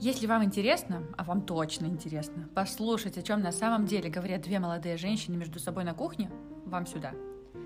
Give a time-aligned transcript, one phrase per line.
[0.00, 4.60] Если вам интересно, а вам точно интересно, послушать, о чем на самом деле говорят две
[4.60, 6.30] молодые женщины между собой на кухне,
[6.66, 7.14] вам сюда.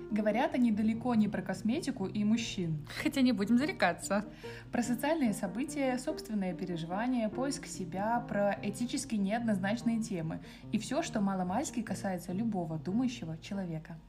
[0.09, 2.87] Говорят они далеко не про косметику и мужчин.
[3.03, 4.25] Хотя не будем зарекаться.
[4.71, 10.39] Про социальные события, собственные переживания, поиск себя, про этически неоднозначные темы
[10.71, 13.99] и все, что маломальски касается любого думающего человека.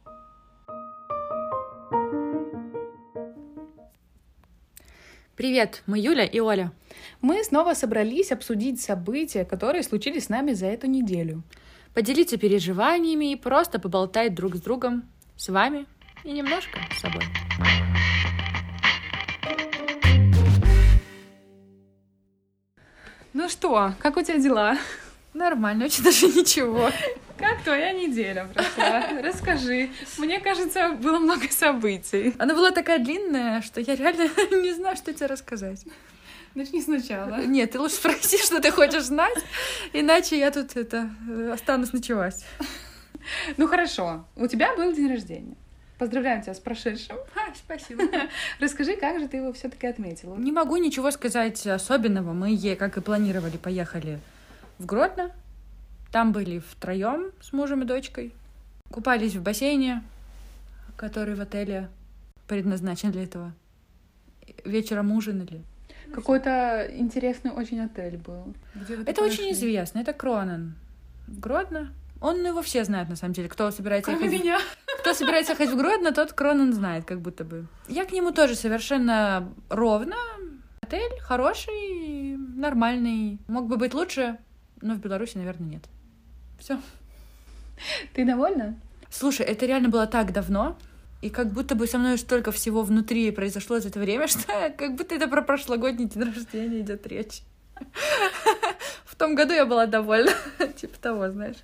[5.36, 6.70] Привет, мы Юля и Оля.
[7.20, 11.42] Мы снова собрались обсудить события, которые случились с нами за эту неделю.
[11.92, 15.02] Поделиться переживаниями и просто поболтать друг с другом,
[15.34, 15.86] с вами
[16.22, 17.22] и немножко с собой.
[23.32, 24.78] Ну что, как у тебя дела?
[25.32, 26.90] Нормально, очень даже ничего.
[27.44, 29.20] Как твоя неделя прошла?
[29.22, 29.90] Расскажи.
[30.16, 32.34] Мне кажется, было много событий.
[32.38, 34.30] Она была такая длинная, что я реально
[34.62, 35.84] не знаю, что тебе рассказать.
[36.54, 37.44] Начни сначала.
[37.44, 39.36] Нет, ты лучше спроси, что ты хочешь знать,
[39.92, 41.10] иначе я тут это
[41.52, 42.46] останусь ночевать.
[43.58, 45.56] Ну хорошо, у тебя был день рождения.
[45.98, 47.16] Поздравляем тебя с прошедшим.
[47.34, 48.04] А, спасибо.
[48.58, 50.34] Расскажи, как же ты его все-таки отметила?
[50.36, 52.32] Не могу ничего сказать особенного.
[52.32, 54.18] Мы, как и планировали, поехали
[54.78, 55.30] в Гродно.
[56.14, 58.32] Там были втроем с мужем и дочкой.
[58.88, 60.04] Купались в бассейне,
[60.94, 61.88] который в отеле
[62.46, 63.52] предназначен для этого.
[64.64, 65.64] Вечером ужинали.
[66.14, 68.54] Какой-то интересный очень отель был.
[69.04, 69.98] Это очень известно.
[69.98, 70.76] Это Кронен.
[71.26, 71.92] Гродно.
[72.20, 73.48] Он его все знают, на самом деле.
[73.48, 74.40] Кто собирается Кроме ехать...
[74.40, 74.60] меня.
[75.00, 77.66] Кто собирается ехать в Гродно, тот Кронен знает, как будто бы.
[77.88, 80.14] Я к нему тоже совершенно ровно.
[80.80, 83.40] Отель хороший, нормальный.
[83.48, 84.38] Мог бы быть лучше,
[84.80, 85.82] но в Беларуси, наверное, нет.
[86.64, 86.80] Все.
[88.14, 88.74] Ты довольна?
[89.10, 90.78] Слушай, это реально было так давно,
[91.20, 94.94] и как будто бы со мной столько всего внутри произошло за это время, что как
[94.94, 97.42] будто это про прошлогодний день рождения идет речь.
[99.04, 100.32] В том году я была довольна.
[100.76, 101.58] Типа того, знаешь.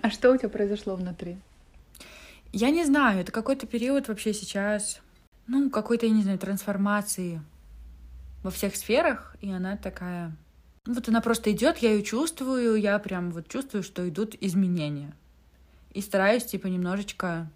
[0.00, 1.36] А что у тебя произошло внутри?
[2.54, 5.02] Я не знаю, это какой-то период вообще сейчас,
[5.46, 7.42] ну, какой-то, я не знаю, трансформации
[8.42, 10.34] во всех сферах, и она такая...
[10.86, 15.14] Вот она просто идет, я ее чувствую, я прям вот чувствую, что идут изменения.
[15.92, 17.50] И стараюсь, типа, немножечко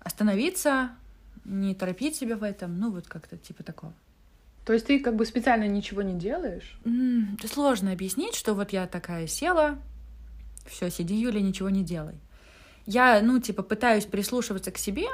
[0.00, 0.90] остановиться,
[1.44, 3.92] не торопить себя в этом, ну, вот как-то типа такого.
[4.64, 6.78] То есть ты как бы специально ничего не делаешь?
[6.84, 9.78] М, Это сложно объяснить, что вот я такая села,
[10.66, 12.14] все, сиди, Юля, ничего не делай.
[12.86, 15.06] Я, ну, типа, пытаюсь прислушиваться к себе,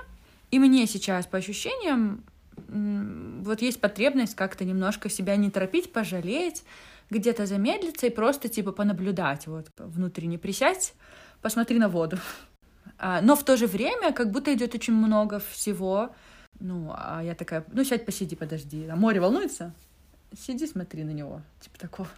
[0.50, 2.24] и мне сейчас, по ощущениям,
[2.69, 6.64] вот есть потребность как-то немножко себя не торопить, пожалеть,
[7.10, 10.94] где-то замедлиться и просто, типа, понаблюдать, вот, внутренне присядь,
[11.42, 12.19] посмотри на воду.
[13.00, 16.10] А, Но в то же время как будто идет очень много всего.
[16.58, 18.88] Ну, а я такая, ну, сядь, посиди, подожди.
[18.88, 19.72] А море волнуется?
[20.36, 21.40] Сиди, смотри на него.
[21.60, 22.08] Типа такого.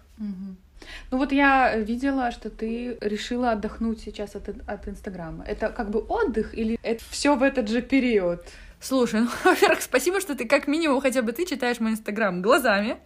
[1.10, 5.44] Ну вот я видела, что ты решила отдохнуть сейчас от, от Инстаграма.
[5.44, 8.44] Это как бы отдых или это все в этот же период?
[8.80, 12.98] Слушай, ну, во-первых, спасибо, что ты как минимум хотя бы ты читаешь мой инстаграм глазами,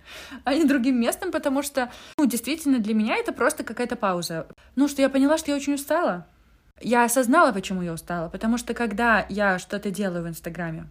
[0.44, 4.46] а не другим местом, потому что, ну, действительно, для меня это просто какая-то пауза.
[4.76, 6.26] Ну, что я поняла, что я очень устала.
[6.80, 10.86] Я осознала, почему я устала, потому что когда я что-то делаю в инстаграме,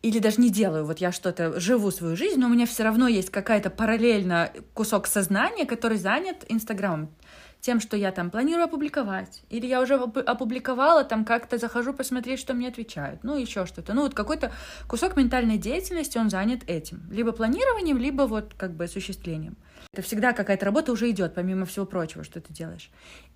[0.00, 3.08] или даже не делаю, вот я что-то живу свою жизнь, но у меня все равно
[3.08, 7.10] есть какая-то параллельно кусок сознания, который занят Инстаграмом.
[7.60, 9.42] Тем, что я там планирую опубликовать.
[9.50, 13.24] Или я уже опу- опубликовала, там как-то захожу посмотреть, что мне отвечают.
[13.24, 13.94] Ну, еще что-то.
[13.94, 14.52] Ну, вот какой-то
[14.86, 17.02] кусок ментальной деятельности, он занят этим.
[17.10, 19.56] Либо планированием, либо вот как бы осуществлением.
[19.92, 22.90] Это всегда какая-то работа уже идет, помимо всего прочего, что ты делаешь.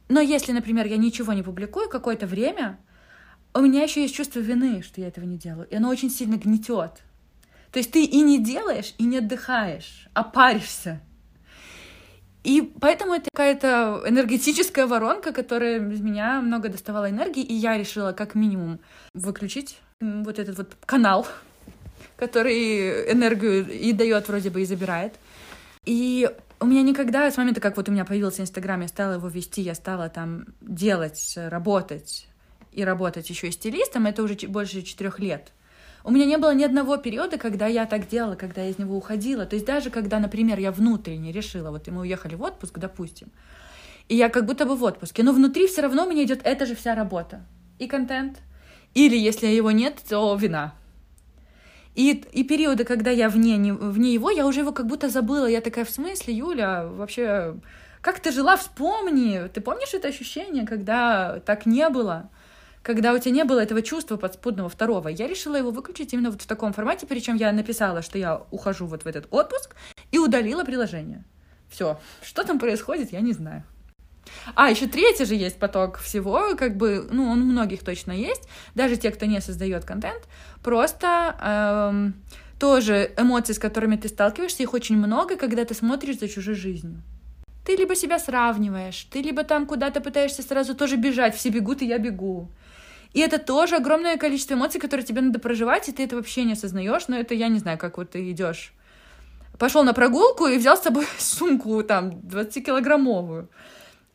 [0.08, 2.78] Но если, например, я ничего не публикую какое-то время,
[3.54, 5.66] у меня еще есть чувство вины, что я этого не делаю.
[5.68, 7.02] И оно очень сильно гнетет.
[7.72, 11.00] То есть ты и не делаешь, и не отдыхаешь, а паришься.
[12.44, 18.12] И поэтому это какая-то энергетическая воронка, которая из меня много доставала энергии, и я решила
[18.12, 18.80] как минимум
[19.14, 21.26] выключить вот этот вот канал,
[22.16, 25.14] который энергию и дает вроде бы и забирает.
[25.84, 26.28] И
[26.58, 29.62] у меня никогда с момента, как вот у меня появился Инстаграм, я стала его вести,
[29.62, 32.28] я стала там делать, работать
[32.72, 35.52] и работать еще и стилистом, это уже больше четырех лет.
[36.04, 38.96] У меня не было ни одного периода, когда я так делала, когда я из него
[38.96, 39.46] уходила.
[39.46, 43.28] То есть даже когда, например, я внутренне решила, вот мы уехали в отпуск, допустим,
[44.08, 46.66] и я как будто бы в отпуске, но внутри все равно у меня идет эта
[46.66, 47.42] же вся работа.
[47.78, 48.38] И контент.
[48.94, 50.74] Или если его нет, то вина.
[51.94, 55.46] И, и периоды, когда я вне, не- вне его, я уже его как будто забыла.
[55.46, 57.54] Я такая, в смысле, Юля, вообще,
[58.00, 59.48] как ты жила, вспомни.
[59.52, 62.30] Ты помнишь это ощущение, когда так не было?
[62.82, 65.08] Когда у тебя не было этого чувства подспудного второго.
[65.08, 68.86] Я решила его выключить именно вот в таком формате, причем я написала, что я ухожу
[68.86, 69.76] вот в этот отпуск,
[70.10, 71.24] и удалила приложение.
[71.70, 71.98] Все.
[72.22, 73.62] Что там происходит, я не знаю.
[74.54, 78.48] А, еще третий же есть поток всего, как бы, ну, он у многих точно есть,
[78.74, 80.22] даже те, кто не создает контент,
[80.62, 82.14] просто эм,
[82.58, 87.02] тоже эмоции, с которыми ты сталкиваешься, их очень много, когда ты смотришь за чужой жизнью.
[87.64, 91.86] Ты либо себя сравниваешь, ты либо там куда-то пытаешься сразу тоже бежать, все бегут, и
[91.86, 92.48] я бегу.
[93.12, 96.54] И это тоже огромное количество эмоций, которые тебе надо проживать, и ты это вообще не
[96.54, 98.72] осознаешь, но это я не знаю, как вот ты идешь.
[99.58, 103.48] Пошел на прогулку и взял с собой сумку там 20-килограммовую.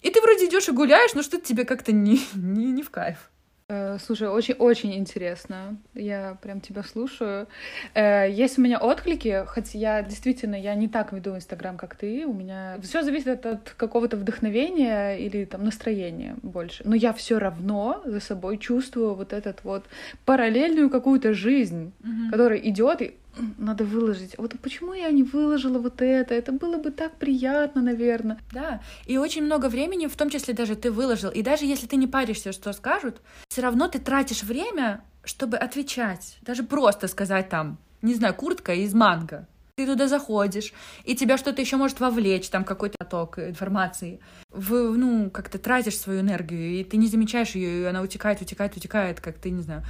[0.01, 3.29] И ты вроде идешь и гуляешь, но что-то тебе как-то не, не, не в кайф.
[3.69, 5.77] Э, слушай, очень-очень интересно.
[5.93, 7.47] Я прям тебя слушаю.
[7.93, 12.25] Э, есть у меня отклики, хоть я действительно, я не так веду Инстаграм, как ты.
[12.25, 16.81] У меня все зависит от какого-то вдохновения или там настроения больше.
[16.85, 19.83] Но я все равно за собой чувствую вот этот вот
[20.23, 22.31] параллельную какую-то жизнь, mm-hmm.
[22.31, 23.15] которая идет и
[23.57, 24.35] надо выложить.
[24.37, 26.33] Вот почему я не выложила вот это?
[26.33, 28.39] Это было бы так приятно, наверное.
[28.51, 31.29] Да, и очень много времени, в том числе даже ты выложил.
[31.29, 36.37] И даже если ты не паришься, что скажут, все равно ты тратишь время, чтобы отвечать.
[36.41, 39.47] Даже просто сказать там, не знаю, куртка из манго.
[39.75, 40.73] Ты туда заходишь,
[41.03, 44.19] и тебя что-то еще может вовлечь, там какой-то поток информации.
[44.49, 48.41] В, ну, как ты тратишь свою энергию, и ты не замечаешь ее, и она утекает,
[48.41, 49.83] утекает, утекает, как ты, не знаю,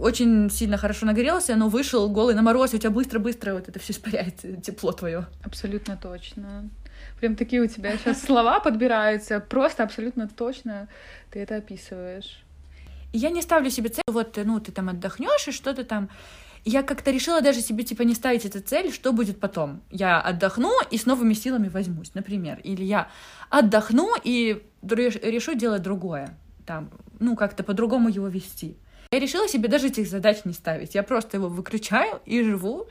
[0.00, 3.78] очень сильно хорошо нагрелся, но вышел голый на мороз, и у тебя быстро-быстро вот это
[3.78, 5.26] все испаряет, тепло твое.
[5.44, 6.68] Абсолютно точно.
[7.20, 10.88] Прям такие у тебя сейчас слова подбираются, просто абсолютно точно
[11.30, 12.42] ты это описываешь.
[13.12, 16.08] я не ставлю себе цель, вот, ну, ты там отдохнешь и что-то там.
[16.64, 19.82] Я как-то решила даже себе, типа, не ставить эту цель, что будет потом.
[19.90, 22.58] Я отдохну и с новыми силами возьмусь, например.
[22.64, 23.08] Или я
[23.50, 26.36] отдохну и решу делать другое.
[26.66, 26.90] Там,
[27.20, 28.76] ну, как-то по-другому его вести.
[29.12, 30.94] Я решила себе даже этих задач не ставить.
[30.94, 32.88] Я просто его выключаю и живу,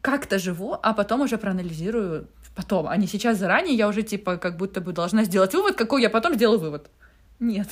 [0.00, 3.76] как-то живу, а потом уже проанализирую потом, а не сейчас заранее.
[3.76, 6.90] Я уже типа как будто бы должна сделать вывод, какой я потом сделаю вывод.
[7.38, 7.68] Нет.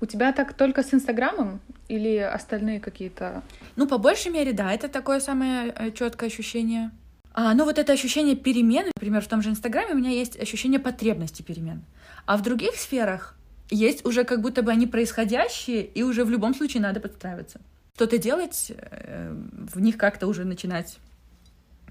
[0.00, 3.42] У тебя так только с Инстаграмом или остальные какие-то?
[3.76, 6.90] Ну, по большей мере, да, это такое самое э, четкое ощущение.
[7.32, 10.80] А, ну, вот это ощущение перемен, например, в том же Инстаграме у меня есть ощущение
[10.80, 11.84] потребности перемен.
[12.26, 13.36] А в других сферах
[13.70, 17.60] есть уже как будто бы они происходящие, и уже в любом случае надо подстраиваться.
[17.94, 20.98] Что-то делать, э, в них как-то уже начинать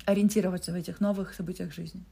[0.05, 2.03] ориентироваться в этих новых событиях жизни.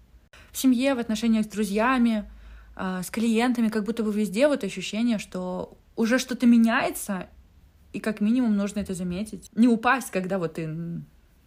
[0.51, 2.29] В семье, в отношениях с друзьями,
[2.75, 7.27] а, с клиентами, как будто бы везде вот ощущение, что уже что-то меняется,
[7.91, 9.49] и как минимум нужно это заметить.
[9.55, 10.67] Не упасть, когда вот ты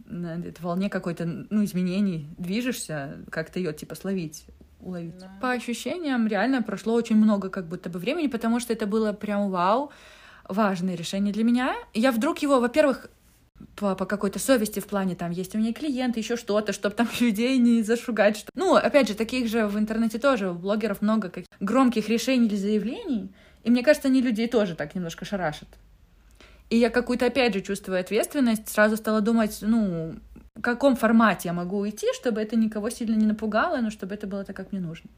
[0.06, 4.44] на этой волне какой-то ну, изменений движешься, как-то ее типа словить
[4.80, 5.18] уловить.
[5.18, 5.30] Да.
[5.40, 9.50] По ощущениям, реально прошло очень много как будто бы времени, потому что это было прям
[9.50, 9.90] вау,
[10.48, 11.74] важное решение для меня.
[11.94, 13.10] Я вдруг его, во-первых,
[13.76, 17.08] по, по какой-то совести в плане, там, есть у меня клиенты, еще что-то, чтобы там
[17.20, 18.38] людей не зашугать.
[18.38, 18.50] Что...
[18.54, 22.56] Ну, опять же, таких же в интернете тоже, у блогеров много каких громких решений или
[22.56, 23.32] заявлений,
[23.62, 25.68] и мне кажется, они людей тоже так немножко шарашат.
[26.70, 30.14] И я какую-то, опять же, чувствую ответственность, сразу стала думать, ну,
[30.56, 34.26] в каком формате я могу уйти, чтобы это никого сильно не напугало, но чтобы это
[34.26, 35.10] было так, как мне нужно.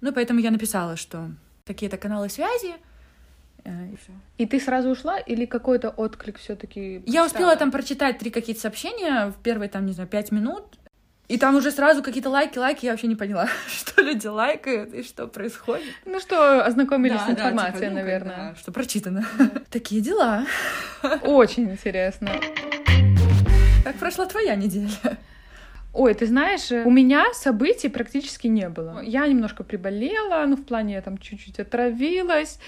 [0.00, 1.30] Ну, поэтому я написала, что
[1.64, 2.74] такие-то каналы связи,
[3.64, 4.12] э, и все.
[4.38, 7.02] И ты сразу ушла или какой-то отклик все-таки?
[7.06, 10.64] Я успела там прочитать три какие-то сообщения в первые, там, не знаю, пять минут.
[11.28, 15.02] И там уже сразу какие-то лайки, лайки, я вообще не поняла, что люди лайкают и
[15.02, 15.86] что происходит.
[16.04, 18.50] Ну что, ознакомились да, с информацией, да, типа, наверное.
[18.50, 19.24] Да, что прочитано.
[19.70, 20.44] Такие дела.
[21.22, 22.32] Очень интересно.
[24.02, 24.88] Прошла твоя неделя?
[25.94, 29.00] Ой, ты знаешь, у меня событий практически не было.
[29.04, 32.58] Я немножко приболела, ну, в плане я там чуть-чуть отравилась.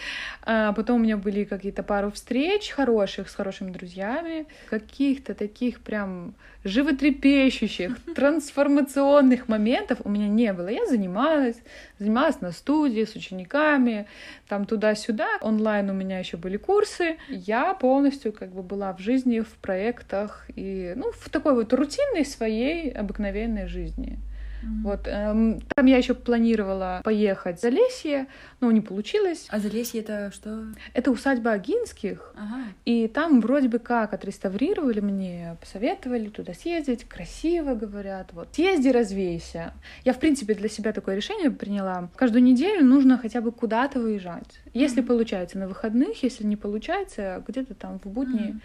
[0.42, 4.46] А потом у меня были какие-то пару встреч хороших с хорошими друзьями.
[4.70, 10.68] Каких-то таких прям животрепещущих, трансформационных моментов у меня не было.
[10.68, 11.56] Я занималась,
[11.98, 14.06] занималась на студии с учениками,
[14.48, 15.28] там туда-сюда.
[15.42, 17.18] Онлайн у меня еще были курсы.
[17.28, 22.24] Я полностью как бы была в жизни, в проектах и, ну, в такой вот рутинной
[22.24, 24.18] своей обыкновенной жизни.
[24.64, 24.82] Mm-hmm.
[24.82, 28.26] Вот эм, там я еще планировала поехать в Залесье,
[28.60, 29.46] но не получилось.
[29.50, 30.64] А Залесье это что?
[30.92, 32.34] Это усадьба Агинских.
[32.36, 32.64] Ага.
[32.84, 38.32] И там вроде бы как отреставрировали мне, посоветовали туда съездить, красиво говорят.
[38.32, 39.74] Вот съезди, развейся.
[40.04, 42.08] Я в принципе для себя такое решение приняла.
[42.16, 44.60] Каждую неделю нужно хотя бы куда-то выезжать.
[44.72, 45.06] Если mm-hmm.
[45.06, 48.52] получается на выходных, если не получается где-то там в будни.
[48.52, 48.60] Mm-hmm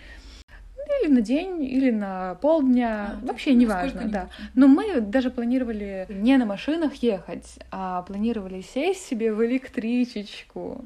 [1.01, 4.29] или на день, или на полдня, а, вообще не важно, да.
[4.55, 10.83] Но мы даже планировали не на машинах ехать, а планировали сесть себе в электричечку,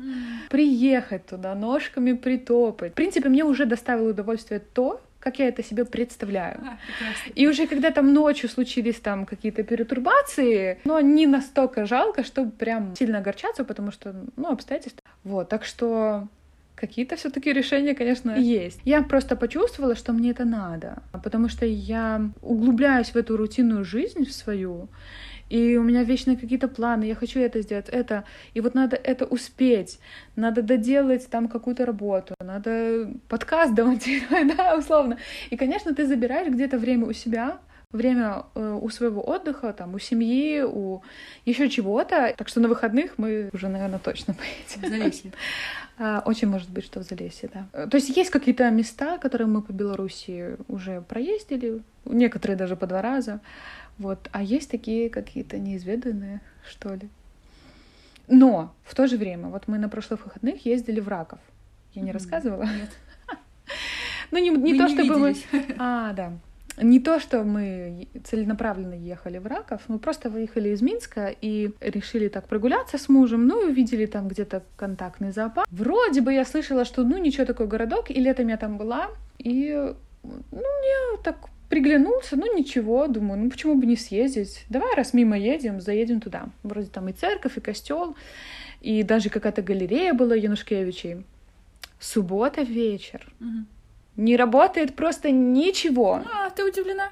[0.50, 2.92] приехать туда, ножками притопать.
[2.92, 6.60] В принципе, мне уже доставило удовольствие то, как я это себе представляю.
[6.62, 6.78] А,
[7.34, 12.94] и уже когда там ночью случились там какие-то перетурбации, но не настолько жалко, чтобы прям
[12.98, 15.02] сильно огорчаться, потому что, ну, обстоятельства.
[15.24, 16.28] Вот, так что
[16.88, 18.82] какие-то все-таки решения, конечно, есть.
[18.84, 24.26] Я просто почувствовала, что мне это надо, потому что я углубляюсь в эту рутинную жизнь
[24.26, 24.90] в свою,
[25.50, 29.26] и у меня вечно какие-то планы, я хочу это сделать, это, и вот надо это
[29.26, 30.00] успеть,
[30.36, 35.18] надо доделать там какую-то работу, надо подкаст домонтировать, да, условно.
[35.52, 37.60] И, конечно, ты забираешь где-то время у себя,
[37.94, 41.02] время э, у своего отдыха, там, у семьи, у
[41.46, 42.34] еще чего-то.
[42.38, 44.34] Так что на выходных мы уже, наверное, точно
[44.76, 44.88] поедем.
[44.88, 45.32] В Залесье.
[45.98, 47.68] А, очень может быть, что в Залесье, да.
[47.72, 52.88] Э, то есть есть какие-то места, которые мы по Беларуси уже проездили, некоторые даже по
[52.88, 53.40] два раза.
[54.00, 54.28] Вот.
[54.32, 57.10] А есть такие какие-то неизведанные, что ли.
[58.28, 61.40] Но в то же время, вот мы на прошлых выходных ездили в Раков.
[61.94, 62.64] Я не рассказывала?
[62.64, 62.90] Нет.
[64.32, 65.36] Ну, не, не то, чтобы мы...
[65.78, 66.34] А, да
[66.78, 72.28] не то, что мы целенаправленно ехали в Раков, мы просто выехали из Минска и решили
[72.28, 75.68] так прогуляться с мужем, ну и увидели там где-то контактный зоопарк.
[75.72, 79.94] Вроде бы я слышала, что ну ничего такой городок, и летом я там была, и
[80.24, 81.38] ну мне так
[81.70, 84.66] приглянулся, ну ничего, думаю, ну почему бы не съездить?
[84.70, 86.50] Давай, раз мимо едем, заедем туда.
[86.64, 88.16] Вроде там и церковь, и костел,
[88.82, 91.24] и даже какая-то галерея была Янушкевичей.
[92.00, 93.32] Суббота вечер.
[93.40, 93.66] Угу.
[94.16, 96.24] Не работает просто ничего.
[96.32, 97.10] А, ты удивлена?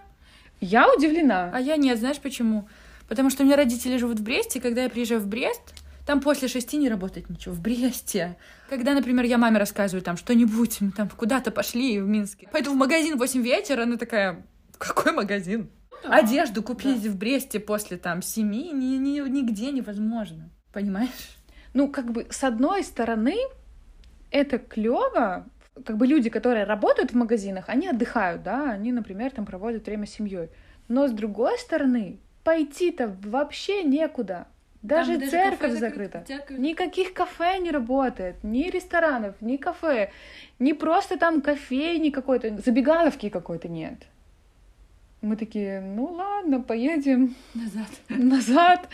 [0.59, 1.51] Я удивлена.
[1.53, 2.67] А я нет, знаешь почему?
[3.07, 5.73] Потому что у меня родители живут в Бресте, и когда я приезжаю в Брест,
[6.05, 7.53] там после шести не работает ничего.
[7.55, 8.37] В Бресте.
[8.69, 12.47] Когда, например, я маме рассказываю там что-нибудь, мы там куда-то пошли в Минске.
[12.51, 14.45] Пойду в магазин в 8 вечера, она такая,
[14.77, 15.69] какой магазин?
[16.03, 16.15] Да.
[16.15, 17.09] Одежду купить да.
[17.09, 20.49] в Бресте после там семи ни, ни, нигде невозможно.
[20.73, 21.37] Понимаешь?
[21.73, 23.35] Ну, как бы, с одной стороны,
[24.31, 25.45] это клево,
[25.85, 30.05] как бы люди, которые работают в магазинах, они отдыхают, да, они, например, там проводят время
[30.05, 30.49] с семьей.
[30.87, 34.47] Но с другой стороны, пойти-то вообще некуда.
[34.81, 36.23] Даже там церковь даже закрыта.
[36.27, 36.57] Церковь...
[36.57, 40.11] Никаких кафе не работает, ни ресторанов, ни кафе,
[40.57, 44.07] ни просто там кофейни какой-то, забегаловки какой-то нет.
[45.21, 47.89] Мы такие, ну ладно, поедем назад.
[48.09, 48.89] назад.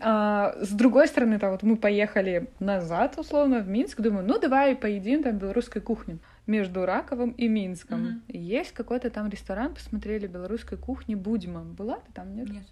[0.00, 4.00] А, с другой стороны, то вот мы поехали назад, условно, в Минск.
[4.00, 8.22] Думаю, ну давай поедим там белорусской кухни между Раковым и Минском.
[8.28, 8.38] Угу.
[8.38, 11.62] Есть какой-то там ресторан, посмотрели белорусской кухни Будьма.
[11.62, 12.50] Была ты там, нет?
[12.50, 12.66] Нет.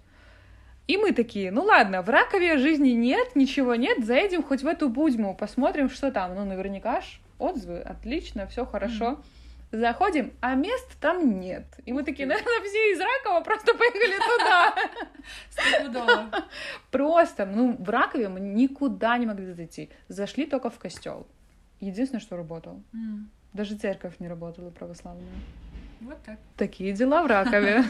[0.86, 4.88] И мы такие, ну ладно, в Ракове жизни нет, ничего нет, заедем хоть в эту
[4.88, 6.34] Будьму, посмотрим, что там.
[6.34, 9.12] Ну, наверняка ж отзывы, отлично, все хорошо.
[9.12, 9.22] Угу.
[9.70, 11.66] Заходим, а мест там нет.
[11.84, 14.74] И мы такие, наверное, все из Ракова просто поехали туда.
[16.90, 19.90] Просто, ну, в Ракове мы никуда не могли зайти.
[20.08, 21.26] Зашли только в костел.
[21.80, 22.82] Единственное, что работал.
[23.52, 25.26] Даже церковь не работала православная.
[26.00, 26.38] Вот так.
[26.56, 27.84] Такие дела в Ракове.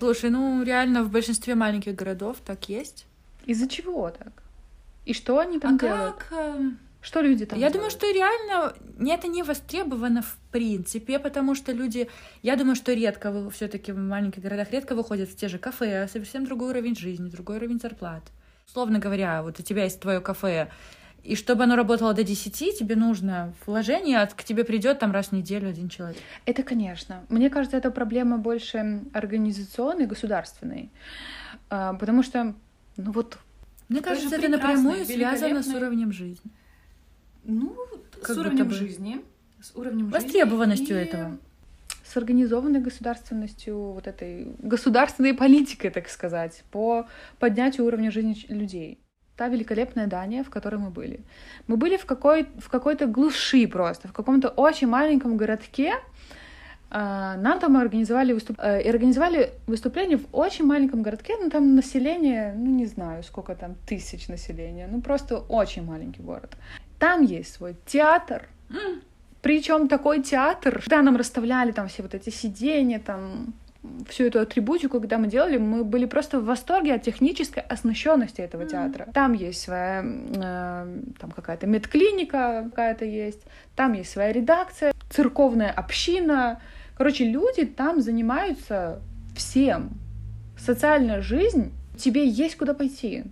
[0.00, 3.06] Слушай, ну реально в большинстве маленьких городов так есть.
[3.46, 4.41] Из-за чего так?
[5.04, 6.16] И что они там а делают?
[6.16, 6.32] Как...
[6.32, 7.74] Эм, что люди там Я делают?
[7.74, 8.74] думаю, что реально
[9.12, 12.08] это не востребовано в принципе, потому что люди,
[12.42, 16.08] я думаю, что редко все-таки в маленьких городах редко выходят в те же кафе, а
[16.08, 18.22] совсем другой уровень жизни, другой уровень зарплат.
[18.66, 20.70] Словно говоря, вот у тебя есть твое кафе,
[21.24, 25.28] и чтобы оно работало до 10, тебе нужно вложение, а к тебе придет там раз
[25.28, 26.18] в неделю один человек.
[26.46, 27.24] Это, конечно.
[27.28, 30.90] Мне кажется, это проблема больше организационной, государственной.
[31.70, 32.54] А, потому что,
[32.96, 33.38] ну вот
[33.92, 36.50] мне кажется, это напрямую связано с уровнем жизни.
[37.44, 37.76] Ну,
[38.20, 38.74] как с уровнем бы...
[38.74, 39.20] жизни.
[39.60, 41.38] С уровнем Востребованностью жизни этого.
[42.04, 47.06] С организованной государственностью, вот этой государственной политикой, так сказать, по
[47.38, 48.98] поднятию уровня жизни людей.
[49.36, 51.20] Та великолепная Дания, в которой мы были.
[51.66, 55.94] Мы были в, какой, в какой-то глуши просто, в каком-то очень маленьком городке,
[56.92, 58.58] нам там организовали, выступ...
[58.60, 63.76] Э, организовали выступление в очень маленьком городке, ну там население, ну не знаю, сколько там
[63.86, 66.54] тысяч населения, ну просто очень маленький город.
[66.98, 68.48] Там есть свой театр,
[69.40, 73.54] причем такой театр, когда нам расставляли там все вот эти сиденья, там
[74.08, 78.64] всю эту атрибутику, когда мы делали, мы были просто в восторге от технической оснащенности этого
[78.64, 79.08] театра.
[79.12, 83.40] Там есть своя, э, там какая-то медклиника какая-то есть,
[83.74, 86.60] там есть своя редакция, церковная община,
[86.96, 89.00] Короче, люди там занимаются
[89.34, 89.98] всем.
[90.58, 93.24] Социальная жизнь, тебе есть куда пойти.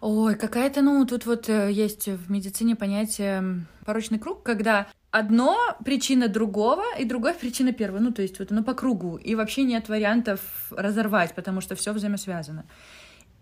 [0.00, 6.26] Ой, какая-то, ну, тут вот э, есть в медицине понятие порочный круг, когда одно причина
[6.26, 8.00] другого, и другая причина первой.
[8.00, 9.16] Ну, то есть вот оно по кругу.
[9.16, 12.64] И вообще нет вариантов разорвать, потому что все взаимосвязано.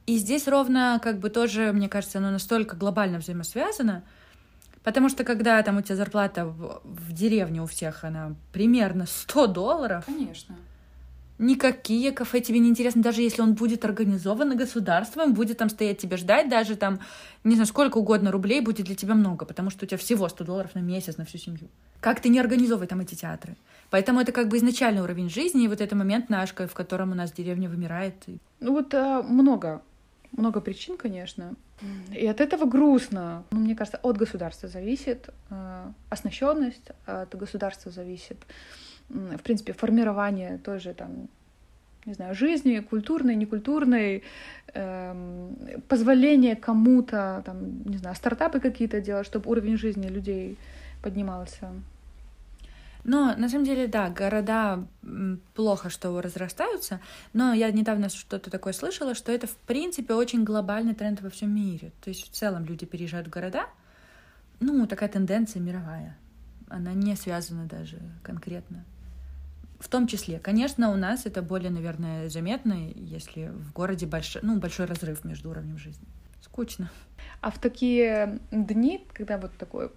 [0.07, 4.05] И здесь ровно как бы тоже, мне кажется, оно настолько глобально взаимосвязано,
[4.83, 9.47] Потому что когда там у тебя зарплата в, в деревне у всех, она примерно 100
[9.49, 10.05] долларов.
[10.07, 10.57] Конечно.
[11.39, 16.19] Никакие кафе тебе не интересны, даже если он будет организован государством, будет там стоять тебе
[16.19, 17.01] ждать, даже там,
[17.45, 20.45] не знаю, сколько угодно рублей будет для тебя много, потому что у тебя всего 100
[20.45, 21.69] долларов на месяц на всю семью.
[22.01, 23.57] Как ты не организовывай там эти театры?
[23.89, 27.15] Поэтому это как бы изначальный уровень жизни, и вот это момент наш, в котором у
[27.15, 28.15] нас деревня вымирает.
[28.61, 29.81] Ну вот а, много,
[30.41, 31.55] много причин, конечно.
[32.15, 33.45] И от этого грустно.
[33.51, 38.39] Ну, мне кажется, от государства зависит э, оснащенность, от государства зависит
[39.11, 41.29] в принципе, формирование той же там,
[42.07, 44.23] не знаю, жизни, культурной, некультурной,
[44.75, 45.57] эм,
[45.89, 50.57] позволение кому-то, там, не знаю, стартапы какие-то делать, чтобы уровень жизни людей
[51.03, 51.71] поднимался.
[53.05, 54.87] Но на самом деле, да, города
[55.55, 57.01] плохо, что разрастаются,
[57.33, 61.55] но я недавно что-то такое слышала, что это, в принципе, очень глобальный тренд во всем
[61.55, 61.93] мире.
[62.03, 63.67] То есть в целом люди переезжают в города,
[64.61, 66.17] ну, такая тенденция мировая.
[66.69, 68.85] Она не связана даже конкретно
[69.81, 74.59] в том числе, конечно, у нас это более, наверное, заметно, если в городе большой, ну,
[74.59, 76.07] большой разрыв между уровнем жизни.
[76.43, 76.91] Скучно.
[77.41, 79.91] А в такие дни, когда вот такой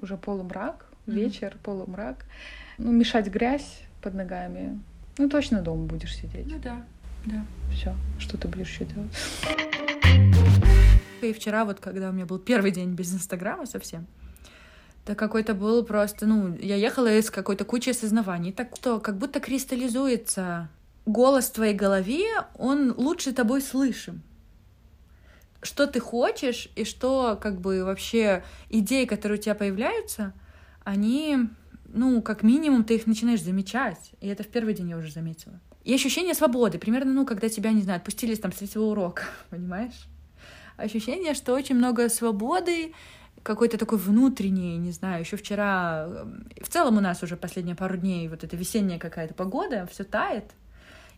[0.00, 2.24] уже полумрак, вечер, полумрак,
[2.78, 4.80] ну, мешать грязь под ногами,
[5.18, 6.46] ну, точно дома будешь сидеть.
[6.46, 6.82] Ну да,
[7.26, 7.44] да.
[7.72, 9.10] Все, что ты будешь еще делать?
[11.20, 14.06] И вчера вот, когда у меня был первый день без Инстаграма совсем,
[15.06, 19.40] да какой-то был просто, ну, я ехала из какой-то кучи осознаваний, так что как будто
[19.40, 20.68] кристаллизуется
[21.04, 22.26] голос в твоей голове,
[22.56, 24.22] он лучше тобой слышим.
[25.62, 30.32] Что ты хочешь и что как бы вообще идеи, которые у тебя появляются,
[30.90, 31.48] они,
[31.86, 34.10] ну, как минимум, ты их начинаешь замечать.
[34.20, 35.60] И это в первый день я уже заметила.
[35.84, 40.06] И ощущение свободы, примерно, ну, когда тебя, не знаю, отпустили там с третьего урока, понимаешь?
[40.76, 42.92] Ощущение, что очень много свободы,
[43.42, 47.96] какой-то такой внутренний, не знаю, еще вчера, эм, в целом у нас уже последние пару
[47.96, 50.44] дней вот эта весенняя какая-то погода, все тает.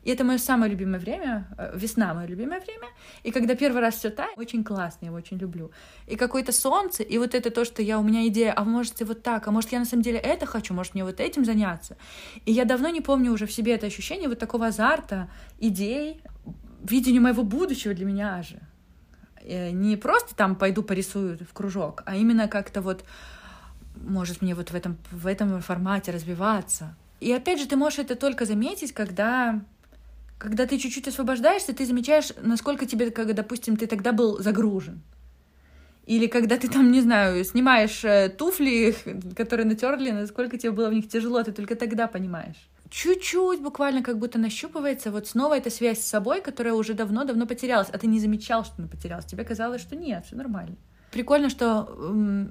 [0.05, 2.89] И это мое самое любимое время, э, весна мое любимое время.
[3.23, 5.71] И когда первый раз все тает, очень классно, я его очень люблю.
[6.07, 9.05] И какое-то солнце, и вот это то, что я, у меня идея, а может и
[9.05, 11.97] вот так, а может я на самом деле это хочу, может мне вот этим заняться.
[12.47, 16.21] И я давно не помню уже в себе это ощущение вот такого азарта, идей,
[16.83, 18.59] видению моего будущего для меня же.
[19.43, 23.05] Э, не просто там пойду порисую в кружок, а именно как-то вот
[23.97, 26.95] может мне вот в этом, в этом формате развиваться.
[27.21, 29.61] И опять же, ты можешь это только заметить, когда,
[30.43, 35.03] когда ты чуть-чуть освобождаешься, ты замечаешь, насколько тебе, как, допустим, ты тогда был загружен.
[36.05, 38.95] Или когда ты там, не знаю, снимаешь э, туфли,
[39.37, 44.19] которые натерли, насколько тебе было в них тяжело, ты только тогда понимаешь чуть-чуть буквально как
[44.19, 48.21] будто нащупывается вот снова эта связь с собой, которая уже давно-давно потерялась, а ты не
[48.21, 49.25] замечал, что она потерялась.
[49.25, 50.77] Тебе казалось, что нет, все нормально.
[51.11, 51.89] Прикольно, что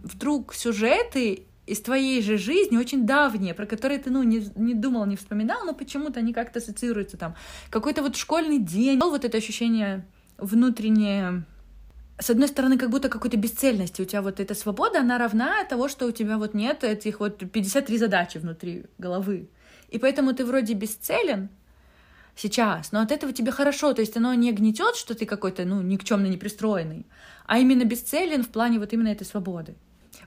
[0.04, 5.06] вдруг сюжеты из твоей же жизни очень давние, про которые ты, ну, не, не думал,
[5.06, 7.36] не вспоминал, но почему-то они как-то ассоциируются там.
[7.70, 10.06] Какой-то вот школьный день, вот это ощущение
[10.38, 11.46] внутреннее
[12.22, 14.02] с одной стороны, как будто какой-то бесцельности.
[14.02, 17.40] У тебя вот эта свобода, она равна того, что у тебя вот нет этих вот
[17.52, 19.50] 53 задачи внутри головы.
[19.90, 21.50] И поэтому ты вроде бесцелен
[22.36, 25.82] сейчас, но от этого тебе хорошо, то есть оно не гнетет, что ты какой-то, ну,
[25.82, 27.08] никчемно непристроенный,
[27.46, 29.76] а именно бесцелен в плане вот именно этой свободы.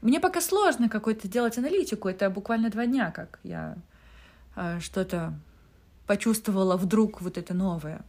[0.05, 3.77] Мне пока сложно какой-то делать аналитику, это буквально два дня, как я
[4.55, 5.33] э, что-то
[6.07, 8.03] почувствовала вдруг вот это новое.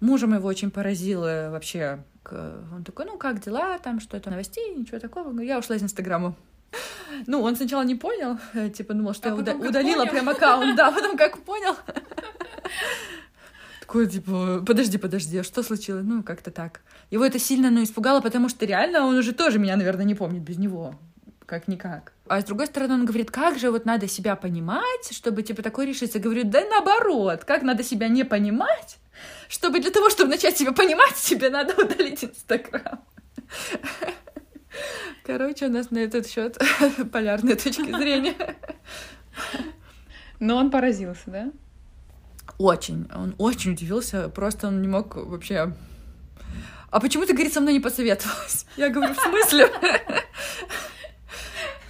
[0.00, 2.04] Мужем его очень поразило вообще.
[2.30, 5.40] Он такой, ну как дела, там что-то, новостей, ничего такого.
[5.40, 6.34] Я ушла из Инстаграма.
[7.26, 8.38] Ну, он сначала не понял,
[8.74, 10.10] типа думал, что а я уда- удалила понял?
[10.10, 11.76] прям аккаунт, да, потом как понял.
[13.92, 16.02] Такой, типа, подожди, подожди, а что случилось?
[16.06, 16.80] Ну, как-то так.
[17.10, 20.40] Его это сильно, ну, испугало, потому что реально он уже тоже меня, наверное, не помнит
[20.40, 20.94] без него.
[21.44, 22.14] Как-никак.
[22.26, 25.84] А с другой стороны, он говорит, как же вот надо себя понимать, чтобы, типа, такой
[25.84, 26.16] решиться.
[26.16, 28.96] Я говорю, да наоборот, как надо себя не понимать,
[29.50, 33.04] чтобы для того, чтобы начать себя понимать, тебе надо удалить Инстаграм.
[35.22, 36.56] Короче, у нас на этот счет
[37.12, 38.56] полярные точки зрения.
[40.40, 41.52] Но он поразился, да?
[42.62, 43.08] Очень.
[43.12, 44.28] Он очень удивился.
[44.28, 45.72] Просто он не мог вообще...
[46.90, 48.66] А почему ты, говорит, со мной не посоветовалась?
[48.76, 49.68] Я говорю, в смысле?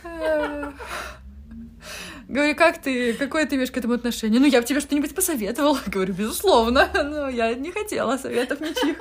[2.28, 4.40] Говорю, как ты, какое ты имеешь к этому отношение?
[4.40, 5.78] Ну, я бы тебе что-нибудь посоветовала.
[5.86, 6.88] Говорю, безусловно.
[6.94, 8.96] Но я не хотела советов ничьих.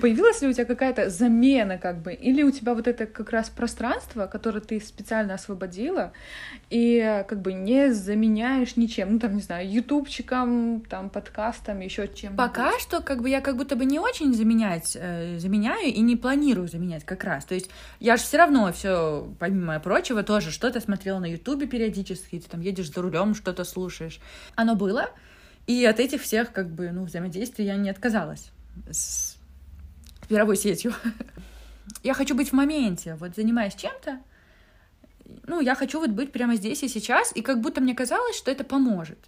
[0.00, 3.50] Появилась ли у тебя какая-то замена, как бы, или у тебя вот это как раз
[3.50, 6.12] пространство, которое ты специально освободила,
[6.70, 12.36] и как бы не заменяешь ничем, ну там, не знаю, ютубчиком, там, подкастом, еще чем
[12.36, 16.16] Пока что, как бы, я как будто бы не очень заменять, э, заменяю и не
[16.16, 17.44] планирую заменять как раз.
[17.44, 22.40] То есть я же все равно все, помимо прочего, тоже что-то смотрела на ютубе периодически,
[22.40, 24.20] ты там едешь за рулем, что-то слушаешь.
[24.54, 25.10] Оно было,
[25.66, 28.50] и от этих всех, как бы, ну, взаимодействий я не отказалась
[28.90, 29.35] с
[30.30, 30.94] мировой сетью.
[32.02, 34.20] Я хочу быть в моменте, вот занимаясь чем-то,
[35.46, 38.50] ну, я хочу вот быть прямо здесь и сейчас, и как будто мне казалось, что
[38.50, 39.18] это поможет.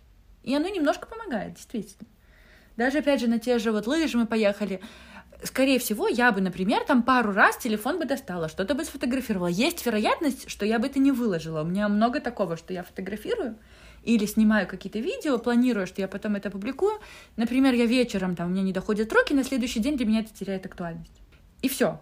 [0.42, 2.08] И оно немножко помогает, действительно.
[2.76, 4.80] Даже, опять же, на те же вот лыжи мы поехали.
[5.42, 9.48] Скорее всего, я бы, например, там пару раз телефон бы достала, что-то бы сфотографировала.
[9.48, 11.62] Есть вероятность, что я бы это не выложила.
[11.62, 13.56] У меня много такого, что я фотографирую,
[14.02, 16.98] или снимаю какие-то видео, планирую, что я потом это публикую.
[17.37, 20.34] Например, я вечером, там, у меня не доходят руки, на следующий день для меня это
[20.34, 21.22] теряет актуальность.
[21.62, 22.00] И все.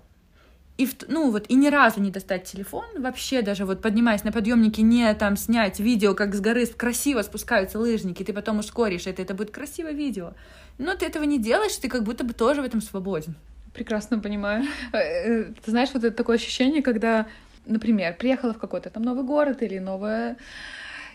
[0.79, 4.83] И, ну, вот, и ни разу не достать телефон, вообще даже вот поднимаясь на подъемнике,
[4.83, 9.33] не там снять видео, как с горы красиво спускаются лыжники, ты потом ускоришь это, это
[9.33, 10.35] будет красивое видео.
[10.77, 13.37] Но ты этого не делаешь, ты как будто бы тоже в этом свободен.
[13.73, 14.65] Прекрасно понимаю.
[14.93, 17.27] Э, э, ты знаешь, вот это такое ощущение, когда,
[17.65, 20.37] например, приехала в какой-то там новый город или новое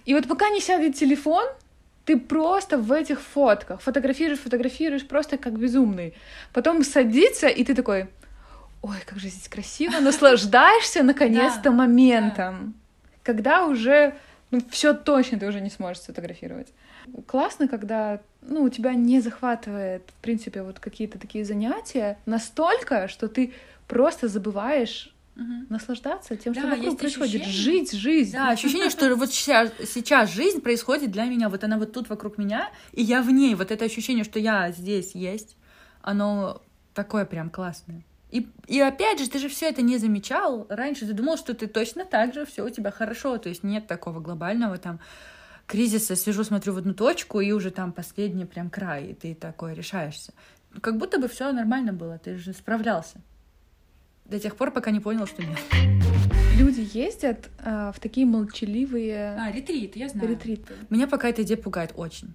[0.06, 1.46] и вот пока не сядет телефон,
[2.06, 6.14] ты просто в этих фотках фотографируешь, фотографируешь просто как безумный.
[6.54, 8.08] Потом садится, и ты такой,
[8.82, 12.74] ой, как же здесь красиво, наслаждаешься наконец-то моментом,
[13.24, 14.16] когда уже
[14.52, 16.68] ну, все точно ты уже не сможешь сфотографировать.
[17.26, 23.28] Классно, когда ну, у тебя не захватывает, в принципе, вот какие-то такие занятия настолько, что
[23.28, 23.54] ты
[23.88, 25.67] просто забываешь Угу.
[25.70, 27.41] Наслаждаться тем, что да, вокруг происходит.
[27.41, 27.80] Ощущение.
[27.80, 28.34] Жить жизнь.
[28.34, 32.38] Да, ощущение, что вот сейчас, сейчас жизнь происходит для меня, вот она вот тут вокруг
[32.38, 33.56] меня, и я в ней.
[33.56, 35.56] Вот это ощущение, что я здесь есть,
[36.02, 36.62] оно
[36.94, 38.04] такое прям классное.
[38.30, 40.65] И, и опять же, ты же все это не замечал.
[40.70, 43.38] Раньше ты думал, что ты точно так же, все у тебя хорошо.
[43.38, 45.00] То есть нет такого глобального там
[45.67, 46.15] кризиса.
[46.15, 50.34] Сижу, смотрю в одну точку, и уже там последний прям край, и ты такое решаешься.
[50.80, 53.20] Как будто бы все нормально было, ты же справлялся.
[54.32, 55.60] До тех пор, пока не понял, что нет.
[56.58, 59.36] Люди ездят а, в такие молчаливые...
[59.38, 60.30] А, ретриты, я знаю.
[60.30, 60.74] Ретриты.
[60.89, 62.34] Меня пока эта идея пугает очень.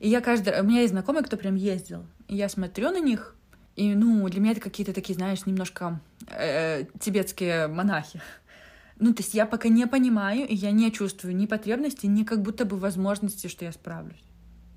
[0.00, 0.60] И я каждый...
[0.60, 2.04] У меня есть знакомый, кто прям ездил.
[2.28, 3.34] И я смотрю на них,
[3.74, 8.20] и, ну, для меня это какие-то такие, знаешь, немножко э, тибетские монахи.
[8.98, 12.42] Ну, то есть я пока не понимаю, и я не чувствую ни потребности, ни как
[12.42, 14.22] будто бы возможности, что я справлюсь.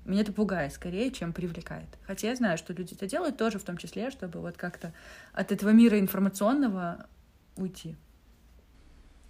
[0.08, 1.86] Меня это пугает скорее, чем привлекает.
[2.06, 4.94] Хотя я знаю, что люди это делают тоже в том числе, чтобы вот как-то
[5.34, 7.06] от этого мира информационного
[7.56, 7.94] уйти.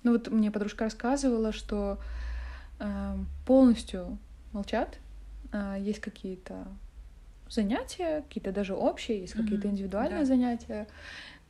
[0.04, 1.98] Ну вот мне подружка рассказывала, что
[2.78, 4.18] э, полностью
[4.52, 5.00] молчат,
[5.52, 6.68] э, есть какие-то
[7.50, 9.42] занятия, какие-то даже общие, есть mm-hmm.
[9.42, 10.26] какие-то индивидуальные да.
[10.26, 10.86] занятия.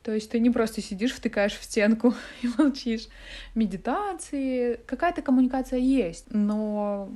[0.01, 3.07] То есть ты не просто сидишь, втыкаешь в стенку и молчишь.
[3.53, 7.11] Медитации, какая-то коммуникация есть, но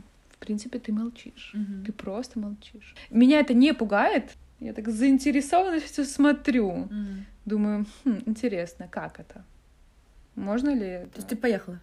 [0.45, 1.53] принципе, ты молчишь.
[1.53, 1.85] Угу.
[1.85, 2.95] Ты просто молчишь.
[3.09, 4.31] Меня это не пугает.
[4.59, 6.69] Я так заинтересованно все смотрю.
[6.69, 6.91] Угу.
[7.45, 9.43] Думаю, хм, интересно, как это?
[10.35, 11.09] Можно ли это?
[11.09, 11.79] То есть ты поехала?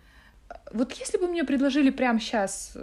[0.72, 2.76] Вот если бы мне предложили прямо сейчас,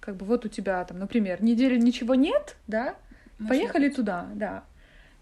[0.00, 2.96] как бы вот у тебя там, например, недели ничего нет, да,
[3.38, 3.96] Может поехали быть.
[3.96, 4.64] туда, да,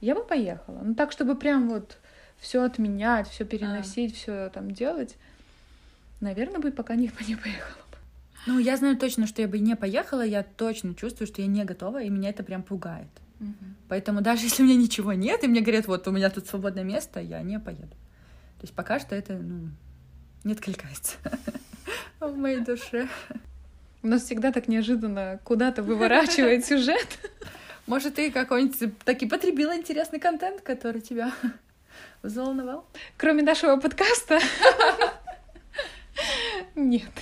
[0.00, 0.80] я бы поехала.
[0.82, 1.98] Ну так, чтобы прям вот
[2.38, 4.16] все отменять, все переносить, а.
[4.16, 5.16] все там делать,
[6.20, 7.83] наверное, бы пока не, не поехала.
[8.46, 11.64] Ну, я знаю точно, что я бы не поехала, я точно чувствую, что я не
[11.64, 13.08] готова, и меня это прям пугает.
[13.40, 13.64] Угу.
[13.88, 16.84] Поэтому даже если у меня ничего нет, и мне говорят, вот у меня тут свободное
[16.84, 17.88] место, я не поеду.
[18.58, 19.70] То есть пока что это, ну,
[20.44, 21.16] не откликается
[22.20, 23.08] в моей душе.
[24.02, 27.18] У нас всегда так неожиданно куда-то выворачивает сюжет.
[27.86, 31.32] Может, ты какой-нибудь таки потребила интересный контент, который тебя
[32.22, 32.86] взволновал?
[33.16, 34.40] Кроме нашего подкаста?
[36.74, 37.12] Нет.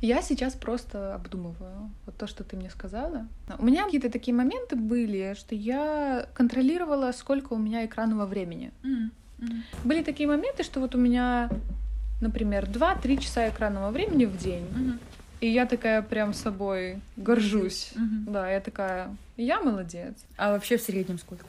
[0.00, 3.28] Я сейчас просто обдумываю вот то, что ты мне сказала.
[3.58, 8.72] У меня какие-то такие моменты были, что я контролировала, сколько у меня экранного времени.
[8.82, 9.62] Mm-hmm.
[9.84, 11.50] Были такие моменты, что вот у меня,
[12.20, 14.64] например, 2-3 часа экранного времени в день.
[14.64, 14.98] Mm-hmm.
[15.40, 17.92] И я такая прям собой горжусь.
[17.94, 18.32] Mm-hmm.
[18.32, 20.14] Да, я такая, я молодец.
[20.36, 21.44] А вообще в среднем сколько?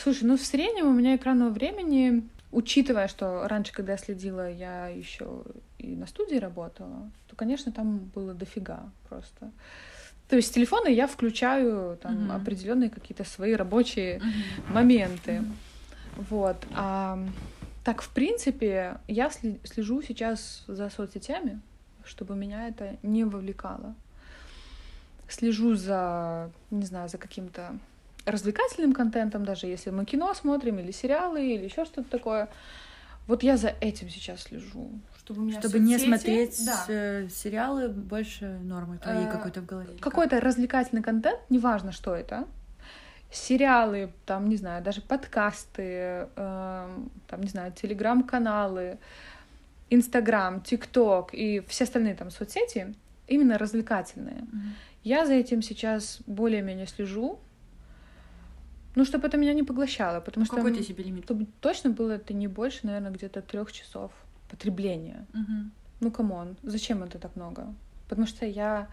[0.00, 2.22] Слушай, ну в среднем у меня экранного времени
[2.56, 5.42] учитывая, что раньше, когда я следила, я еще
[5.76, 9.50] и на студии работала, то, конечно, там было дофига просто.
[10.28, 12.36] То есть с телефона я включаю там uh-huh.
[12.36, 14.72] определенные какие-то свои рабочие uh-huh.
[14.72, 15.32] моменты.
[15.32, 16.24] Uh-huh.
[16.30, 16.56] Вот.
[16.74, 17.18] А
[17.84, 21.60] так, в принципе, я слежу сейчас за соцсетями,
[22.04, 23.94] чтобы меня это не вовлекало.
[25.28, 27.78] Слежу за, не знаю, за каким-то
[28.26, 32.48] развлекательным контентом, даже если мы кино смотрим или сериалы или еще что-то такое.
[33.26, 34.90] Вот я за этим сейчас слежу.
[35.18, 36.84] Чтобы, у меня чтобы не смотреть да.
[36.88, 39.96] Э, сериалы, больше нормы твоей а, какой-то в голове.
[40.00, 42.46] Какой-то развлекательный контент, неважно, что это.
[43.32, 46.88] Сериалы, там, не знаю, даже подкасты, э,
[47.26, 48.98] там, не знаю, телеграм-каналы,
[49.90, 52.94] Инстаграм, ТикТок и все остальные там соцсети,
[53.26, 54.42] именно развлекательные.
[54.42, 54.70] Mm-hmm.
[55.02, 57.40] Я за этим сейчас более-менее слежу,
[58.96, 60.56] ну, чтобы это меня не поглощало, потому ну, что...
[60.56, 61.24] Какой ты себе лимит?
[61.24, 64.10] Чтобы точно было это не больше, наверное, где-то трех часов
[64.50, 65.26] потребления.
[65.34, 65.70] Угу.
[66.00, 67.74] Ну, come on, зачем это так много?
[68.08, 68.88] Потому что я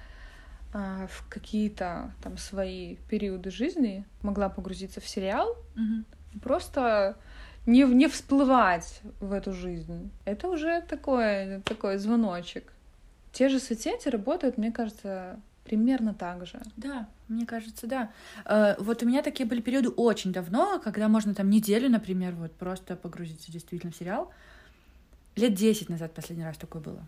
[0.73, 6.39] а, в какие-то там свои периоды жизни могла погрузиться в сериал, угу.
[6.41, 7.15] просто
[7.65, 10.11] не, не всплывать в эту жизнь.
[10.25, 12.73] Это уже такое, такой звоночек.
[13.31, 16.61] Те же соцсети работают, мне кажется, примерно так же.
[16.75, 18.11] Да, мне кажется, да.
[18.45, 22.53] Э, вот у меня такие были периоды очень давно, когда можно там неделю, например, вот
[22.53, 24.31] просто погрузиться действительно в сериал.
[25.35, 27.03] Лет десять назад последний раз такое было.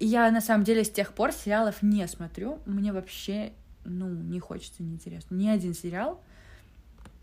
[0.00, 2.58] Я на самом деле с тех пор сериалов не смотрю.
[2.64, 3.52] Мне вообще,
[3.84, 5.34] ну, не хочется, неинтересно.
[5.34, 6.20] Ни один сериал.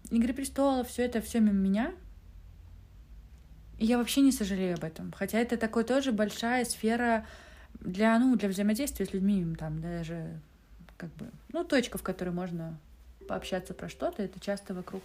[0.10, 1.94] Игры престолов, все это все мимо меня.
[3.78, 5.12] И я вообще не сожалею об этом.
[5.12, 7.26] Хотя это такой тоже большая сфера
[7.80, 10.40] для, ну, для взаимодействия с людьми, там даже
[10.98, 12.78] как бы, ну, точка, в которой можно
[13.28, 15.02] пообщаться про что-то, это часто вокруг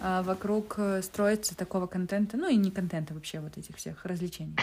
[0.00, 4.56] а вокруг э, строится такого контента, ну и не контента вообще, вот этих всех развлечений.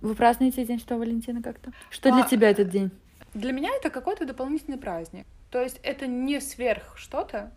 [0.00, 1.72] Вы празднуете День Святого Валентина как-то?
[1.88, 2.90] Что а, для тебя этот день?
[3.34, 5.26] Для меня это какой-то дополнительный праздник.
[5.50, 7.52] То есть это не сверх что-то,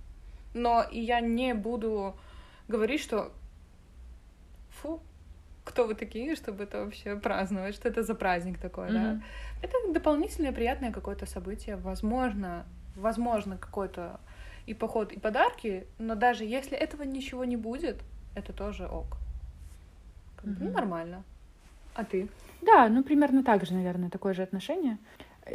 [0.56, 2.16] но и я не буду
[2.68, 3.32] говорить, что
[4.70, 5.02] фу,
[5.66, 8.94] кто вы такие, чтобы это вообще праздновать, что это за праздник такой, mm-hmm.
[8.94, 9.22] да.
[9.62, 12.66] Это дополнительное приятное какое-то событие, возможно,
[12.96, 14.20] возможно, какой-то
[14.66, 17.98] и поход, и подарки, но даже если этого ничего не будет,
[18.34, 19.18] это тоже ок.
[20.38, 20.58] Как mm-hmm.
[20.62, 21.24] ну, нормально.
[21.96, 22.30] А ты?
[22.62, 24.98] Да, ну примерно так же, наверное, такое же отношение.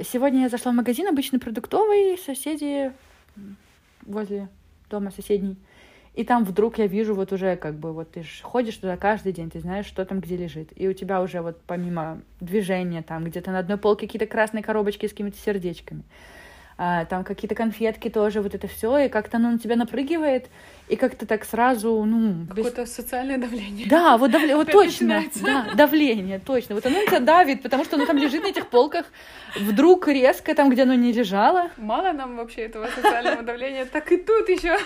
[0.05, 2.93] Сегодня я зашла в магазин, обычный продуктовый, соседи
[4.03, 4.49] возле
[4.91, 5.57] дома соседней.
[6.15, 9.49] И там вдруг я вижу вот уже как бы вот ты ходишь туда каждый день,
[9.49, 10.71] ты знаешь, что там где лежит.
[10.75, 15.07] И у тебя уже вот помимо движения там где-то на одной полке какие-то красные коробочки
[15.07, 16.03] с какими-то сердечками.
[16.83, 20.49] А, там какие-то конфетки тоже, вот это все, и как-то оно на тебя напрыгивает,
[20.89, 22.47] и как-то так сразу, ну...
[22.49, 22.95] Какое-то без...
[22.95, 23.87] социальное давление.
[23.87, 26.75] Да, вот, давление, вот точно, да, давление, точно.
[26.75, 29.05] Вот оно на тебя давит, потому что оно там лежит на этих полках,
[29.57, 31.71] вдруг резко там, где оно не лежало.
[31.77, 34.79] Мало нам вообще этого социального давления, так и тут еще.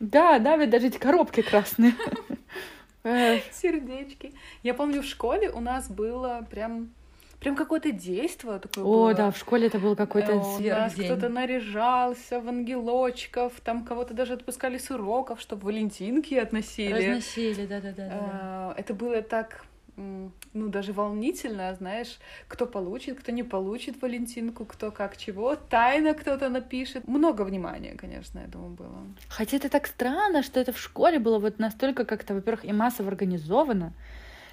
[0.00, 1.92] Да, давят даже эти коробки красные.
[3.52, 4.32] Сердечки.
[4.62, 6.88] Я помню, в школе у нас было прям
[7.42, 9.14] прям какое-то действие такое О, было.
[9.14, 14.34] да, в школе это был какой-то У нас кто-то наряжался в ангелочков, там кого-то даже
[14.34, 16.92] отпускали с уроков, чтобы валентинки относили.
[16.92, 18.08] Разносили, да-да-да.
[18.12, 19.64] А, это было так
[19.96, 26.48] ну, даже волнительно, знаешь, кто получит, кто не получит Валентинку, кто как чего, тайно кто-то
[26.48, 27.06] напишет.
[27.06, 28.98] Много внимания, конечно, я думаю, было.
[29.28, 33.08] Хотя это так странно, что это в школе было вот настолько как-то, во-первых, и массово
[33.10, 33.92] организовано.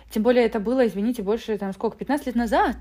[0.09, 2.75] Тем более это было, извините, больше, там, сколько, 15 лет назад.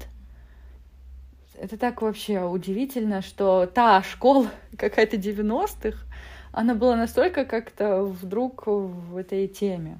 [1.61, 5.99] Это так вообще удивительно, что та школа какая-то 90-х,
[6.53, 9.99] она была настолько как-то вдруг в этой теме.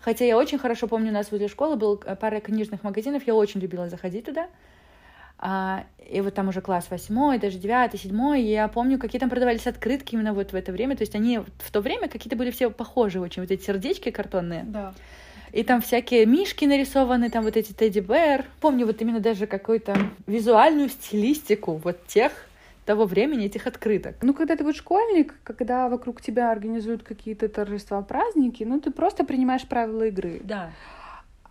[0.00, 3.34] Хотя я очень хорошо помню, у нас возле школы был э, пара книжных магазинов, я
[3.34, 4.48] очень любила заходить туда.
[5.38, 9.30] А, и вот там уже класс восьмой, даже девятый, седьмой, и я помню, какие там
[9.30, 10.96] продавались открытки именно вот в это время.
[10.96, 14.64] То есть они в то время какие-то были все похожи очень, вот эти сердечки картонные.
[14.64, 14.94] Да.
[15.54, 18.44] И там всякие мишки нарисованы, там вот эти тедди бэр.
[18.60, 22.32] Помню вот именно даже какую-то визуальную стилистику вот тех
[22.84, 24.16] того времени этих открыток.
[24.22, 29.22] Ну, когда ты вот школьник, когда вокруг тебя организуют какие-то торжества, праздники, ну, ты просто
[29.22, 30.40] принимаешь правила игры.
[30.42, 30.72] Да.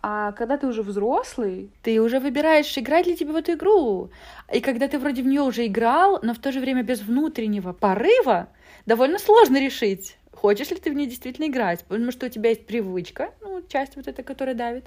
[0.02, 1.70] А когда ты уже взрослый...
[1.82, 4.10] Ты уже выбираешь, играть ли тебе в эту игру.
[4.52, 7.72] И когда ты вроде в нее уже играл, но в то же время без внутреннего
[7.72, 8.48] порыва,
[8.84, 11.84] довольно сложно решить, хочешь ли ты в ней действительно играть.
[11.84, 14.86] Потому что у тебя есть привычка, ну, часть вот эта, которая давит,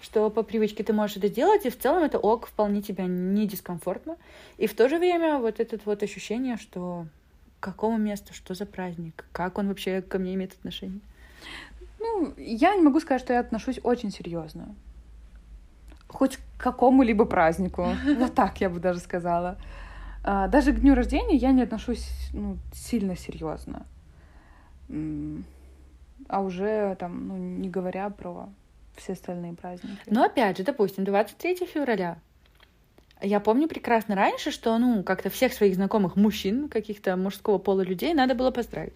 [0.00, 3.46] что по привычке ты можешь это делать, и в целом это ок, вполне тебя не
[3.46, 4.16] дискомфортно.
[4.58, 7.06] И в то же время вот это вот ощущение, что
[7.60, 11.00] к какому месту, что за праздник, как он вообще ко мне имеет отношение.
[11.98, 14.74] Ну, я не могу сказать, что я отношусь очень серьезно.
[16.08, 17.88] Хоть к какому-либо празднику.
[18.18, 19.58] Вот так я бы даже сказала.
[20.22, 23.86] А, даже к дню рождения я не отношусь ну, сильно серьезно.
[24.88, 28.48] А уже там, ну, не говоря про
[28.96, 30.00] все остальные праздники.
[30.06, 32.18] Но опять же, допустим, 23 февраля.
[33.22, 38.12] Я помню прекрасно раньше, что, ну, как-то всех своих знакомых мужчин, каких-то мужского пола людей
[38.12, 38.94] надо было поздравить.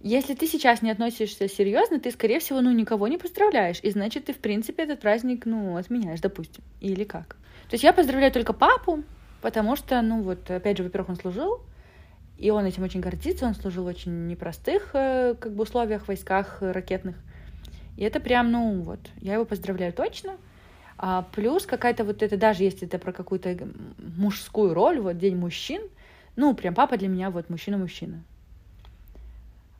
[0.00, 3.80] Если ты сейчас не относишься серьезно, ты, скорее всего, ну, никого не поздравляешь.
[3.82, 6.62] И значит, ты, в принципе, этот праздник, ну, отменяешь, допустим.
[6.80, 7.36] Или как.
[7.68, 9.02] То есть я поздравляю только папу,
[9.40, 11.60] потому что, ну, вот, опять же, во-первых, он служил,
[12.38, 16.58] и он этим очень гордится, он служил в очень непростых, э, как бы, условиях, войсках
[16.60, 17.16] ракетных.
[17.96, 20.36] И это прям, ну, вот, я его поздравляю точно.
[20.96, 23.56] А плюс какая-то вот это, даже если это про какую-то
[24.16, 25.82] мужскую роль, вот День мужчин,
[26.36, 28.22] ну, прям папа для меня вот мужчина-мужчина.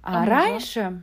[0.02, 1.02] А, а раньше,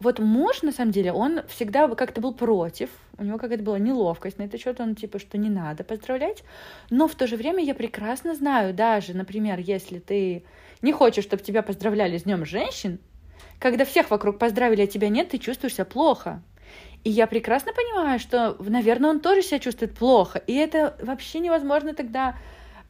[0.00, 4.38] вот муж, на самом деле, он всегда как-то был против, у него какая-то была неловкость
[4.38, 6.42] на этот счет, он типа, что не надо поздравлять,
[6.88, 10.42] но в то же время я прекрасно знаю, даже, например, если ты
[10.82, 12.98] не хочешь, чтобы тебя поздравляли с Днем женщин,
[13.58, 16.42] когда всех вокруг поздравили, а тебя нет, ты чувствуешь себя плохо.
[17.04, 20.38] И я прекрасно понимаю, что, наверное, он тоже себя чувствует плохо.
[20.46, 22.36] И это вообще невозможно тогда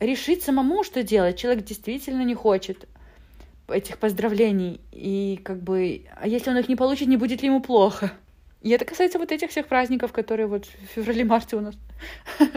[0.00, 1.38] решить самому, что делать.
[1.38, 2.88] Человек действительно не хочет
[3.68, 4.80] этих поздравлений.
[4.92, 8.12] И как бы, а если он их не получит, не будет ли ему плохо?
[8.62, 11.74] И это касается вот этих всех праздников, которые вот в феврале-марте у нас.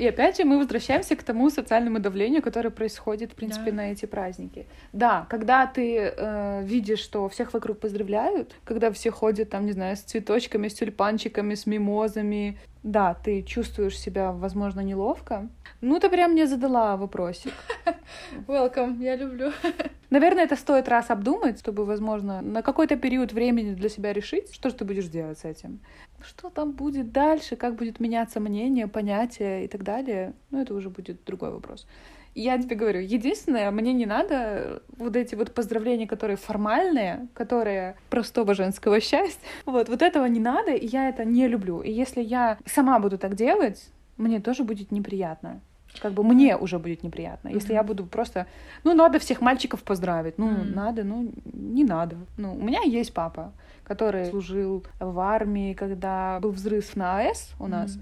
[0.00, 3.76] И опять же мы возвращаемся к тому социальному давлению, которое происходит, в принципе, да.
[3.76, 4.66] на эти праздники.
[4.94, 9.98] Да, когда ты э, видишь, что всех вокруг поздравляют, когда все ходят там, не знаю,
[9.98, 15.48] с цветочками, с тюльпанчиками, с мимозами, да, ты чувствуешь себя, возможно, неловко.
[15.80, 17.52] Ну, ты прям мне задала вопросик.
[18.46, 19.52] Welcome, я люблю.
[20.10, 24.70] Наверное, это стоит раз обдумать, чтобы, возможно, на какой-то период времени для себя решить, что
[24.70, 25.80] же ты будешь делать с этим.
[26.22, 30.90] Что там будет дальше, как будет меняться мнение, понятие и так далее, ну, это уже
[30.90, 31.86] будет другой вопрос.
[32.34, 38.54] Я тебе говорю, единственное, мне не надо вот эти вот поздравления, которые формальные, которые простого
[38.54, 39.40] женского счастья.
[39.66, 41.80] Вот, вот этого не надо, и я это не люблю.
[41.80, 45.60] И если я сама буду так делать, мне тоже будет неприятно.
[45.98, 47.48] Как бы мне уже будет неприятно.
[47.48, 47.54] Mm-hmm.
[47.54, 48.46] Если я буду просто,
[48.84, 50.38] ну, надо всех мальчиков поздравить.
[50.38, 50.74] Ну, mm-hmm.
[50.74, 52.16] надо, ну, не надо.
[52.36, 57.66] Ну, у меня есть папа, который служил в армии, когда был взрыв на АЭС у
[57.66, 57.96] нас.
[57.96, 58.00] Mm-hmm.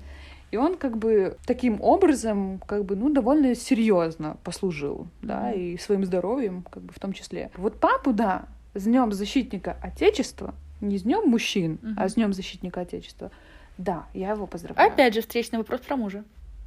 [0.51, 6.05] И он как бы таким образом, как бы, ну, довольно серьезно послужил, да, и своим
[6.05, 7.51] здоровьем, как бы в том числе.
[7.57, 11.95] Вот папу, да, с Днем защитника Отечества, не с Днем мужчин, mm-hmm.
[11.97, 13.31] а с Днем защитника Отечества.
[13.77, 14.91] Да, я его поздравляю.
[14.91, 16.25] Опять же, встречный вопрос про мужа.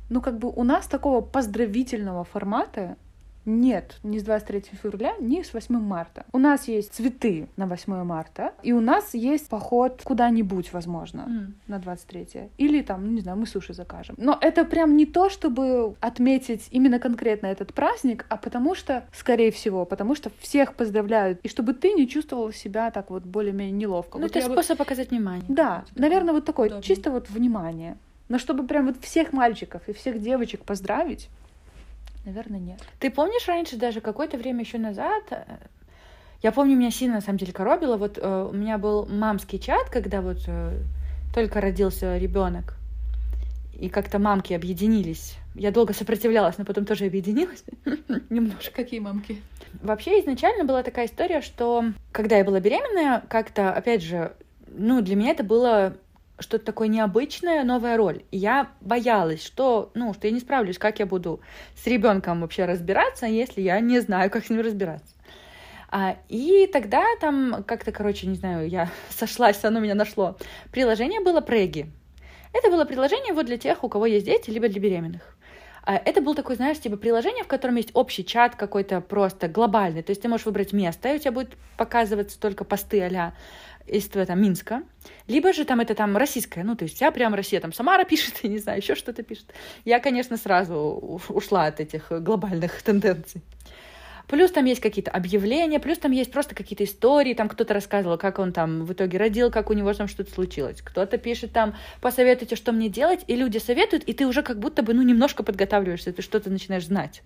[0.10, 2.98] Ну, как бы у нас такого поздравительного формата
[3.45, 6.25] нет ни с 23 февраля, ни с 8 марта.
[6.32, 11.51] У нас есть цветы на 8 марта, и у нас есть поход куда-нибудь, возможно, mm.
[11.67, 12.51] на 23.
[12.58, 14.15] Или там, ну, не знаю, мы суши закажем.
[14.17, 19.51] Но это прям не то, чтобы отметить именно конкретно этот праздник, а потому что, скорее
[19.51, 24.17] всего, потому что всех поздравляют, и чтобы ты не чувствовала себя так вот более-менее неловко.
[24.17, 24.84] Ну, вот это способ бы...
[24.84, 25.45] показать внимание.
[25.47, 26.84] Да, наверное, вот такой, удобно.
[26.84, 27.97] чисто вот внимание.
[28.30, 31.30] Но чтобы прям вот всех мальчиков и всех девочек поздравить,
[32.25, 32.79] Наверное, нет.
[32.99, 35.43] Ты помнишь раньше, даже какое-то время еще назад, э,
[36.41, 37.97] я помню, меня сильно на самом деле коробило.
[37.97, 40.79] Вот э, у меня был мамский чат, когда вот э,
[41.34, 42.75] только родился ребенок,
[43.73, 45.38] и как-то мамки объединились.
[45.53, 47.63] Я долго сопротивлялась, но потом тоже объединилась.
[48.29, 48.71] Немножко.
[48.73, 49.41] Какие мамки?
[49.81, 54.34] Вообще изначально была такая история, что когда я была беременная, как-то, опять же,
[54.67, 55.95] ну, для меня это было
[56.41, 58.23] что-то такое необычное, новая роль.
[58.32, 61.41] И я боялась, что, ну, что я не справлюсь, как я буду
[61.75, 65.15] с ребенком вообще разбираться, если я не знаю, как с ним разбираться.
[65.89, 70.38] А, и тогда там как-то, короче, не знаю, я сошлась, оно меня нашло.
[70.71, 71.91] Приложение было Преги.
[72.54, 75.38] Это было приложение вот для тех, у кого есть дети, либо для беременных.
[75.84, 80.04] А, это был такой, знаешь, типа приложение, в котором есть общий чат какой-то просто глобальный.
[80.04, 83.34] То есть ты можешь выбрать место, и у тебя будет показываться только посты а
[83.88, 84.84] из там, Минска,
[85.28, 88.39] либо же там это там российская, ну, то есть вся прям Россия, там Самара пишет,
[88.44, 89.46] я не знаю, еще что-то пишет.
[89.86, 93.41] Я, конечно, сразу ушла от этих глобальных тенденций.
[94.32, 98.39] Плюс там есть какие-то объявления, плюс там есть просто какие-то истории, там кто-то рассказывал, как
[98.39, 100.82] он там в итоге родил, как у него там что-то случилось.
[100.82, 104.84] Кто-то пишет там, посоветуйте, что мне делать, и люди советуют, и ты уже как будто
[104.84, 107.24] бы, ну, немножко подготавливаешься, ты что-то начинаешь знать.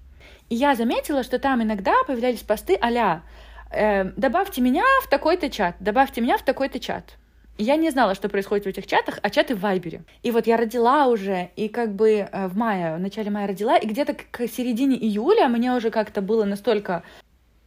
[0.50, 3.22] И я заметила, что там иногда появлялись посты а
[3.70, 7.18] э, добавьте меня в такой-то чат, добавьте меня в такой-то чат.
[7.58, 10.04] И я не знала, что происходит в этих чатах, а чаты в Вайбере.
[10.24, 13.78] И вот я родила уже, и как бы э, в мае, в начале мая родила,
[13.78, 17.04] и где-то к середине июля мне уже как-то было настолько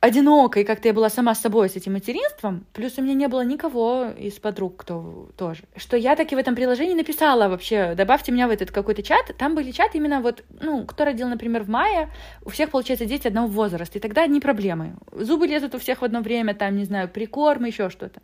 [0.00, 3.28] одиноко, и как-то я была сама с собой с этим материнством, плюс у меня не
[3.28, 8.30] было никого из подруг, кто тоже, что я таки в этом приложении написала вообще, добавьте
[8.30, 11.68] меня в этот какой-то чат, там были чаты именно вот, ну, кто родил, например, в
[11.68, 12.10] мае,
[12.44, 14.94] у всех, получается, дети одного возраста, и тогда одни проблемы.
[15.12, 18.20] Зубы лезут у всех в одно время, там, не знаю, прикорм, еще что-то.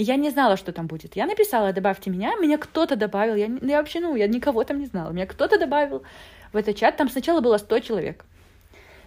[0.00, 1.16] Я не знала, что там будет.
[1.16, 3.34] Я написала, добавьте меня, меня кто-то добавил.
[3.34, 5.10] Я, я вообще, ну, я никого там не знала.
[5.10, 6.04] Меня кто-то добавил
[6.52, 6.96] в этот чат.
[6.96, 8.24] Там сначала было 100 человек.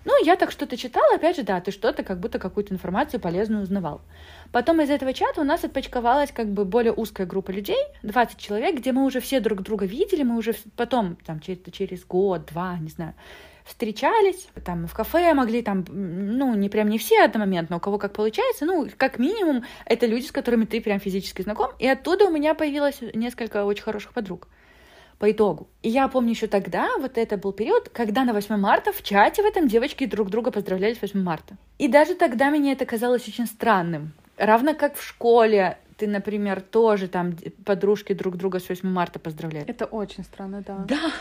[0.04, 3.64] Ну, я так что-то читала, опять же, да, ты что-то, как будто какую-то информацию полезную
[3.64, 4.02] узнавал.
[4.52, 8.76] Потом из этого чата у нас отпочковалась как бы более узкая группа людей, 20 человек,
[8.76, 12.78] где мы уже все друг друга видели, мы уже потом, там, через, через год, два,
[12.80, 13.14] не знаю,
[13.72, 18.13] встречались, там, в кафе могли, там, ну, не прям не все одномоментно, у кого как
[18.13, 22.32] получается, ну, как минимум, это люди, с которыми ты прям физически знаком, и оттуда у
[22.32, 24.47] меня появилось несколько очень хороших подруг
[25.19, 25.67] по итогу.
[25.84, 29.43] И я помню еще тогда, вот это был период, когда на 8 марта в чате
[29.43, 31.55] в этом девочки друг друга поздравляли с 8 марта.
[31.78, 34.13] И даже тогда мне это казалось очень странным.
[34.38, 39.69] Равно как в школе ты, например, тоже там подружки друг друга с 8 марта поздравляют.
[39.69, 40.86] Это очень странно, да.
[40.88, 41.11] Да.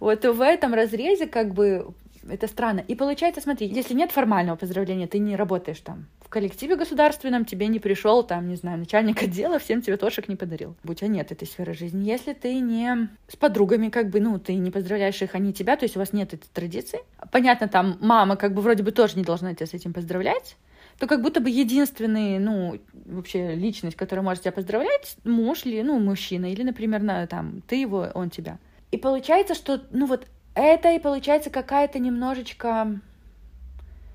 [0.00, 1.94] Вот в этом разрезе как бы
[2.28, 2.80] это странно.
[2.80, 7.68] И получается, смотри, если нет формального поздравления, ты не работаешь там в коллективе государственном, тебе
[7.68, 10.74] не пришел там, не знаю, начальник отдела, всем цветочек не подарил.
[10.82, 12.04] Будь а нет этой сферы жизни.
[12.04, 15.84] Если ты не с подругами, как бы, ну, ты не поздравляешь их, они тебя, то
[15.84, 16.98] есть у вас нет этой традиции.
[17.30, 20.56] Понятно, там мама как бы вроде бы тоже не должна тебя с этим поздравлять,
[20.98, 26.00] то как будто бы единственный, ну, вообще личность, которая может тебя поздравлять, муж или, ну,
[26.00, 28.58] мужчина, или, например, на, там, ты его, он тебя.
[28.90, 33.00] И получается, что, ну, вот это и получается какая-то немножечко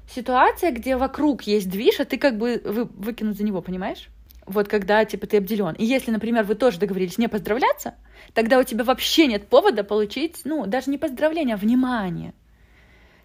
[0.09, 4.09] ситуация, где вокруг есть движ, а ты как бы вы, выкинут за него, понимаешь?
[4.45, 5.73] Вот когда, типа, ты обделен.
[5.73, 7.95] И если, например, вы тоже договорились не поздравляться,
[8.33, 12.33] тогда у тебя вообще нет повода получить, ну, даже не поздравление, а внимание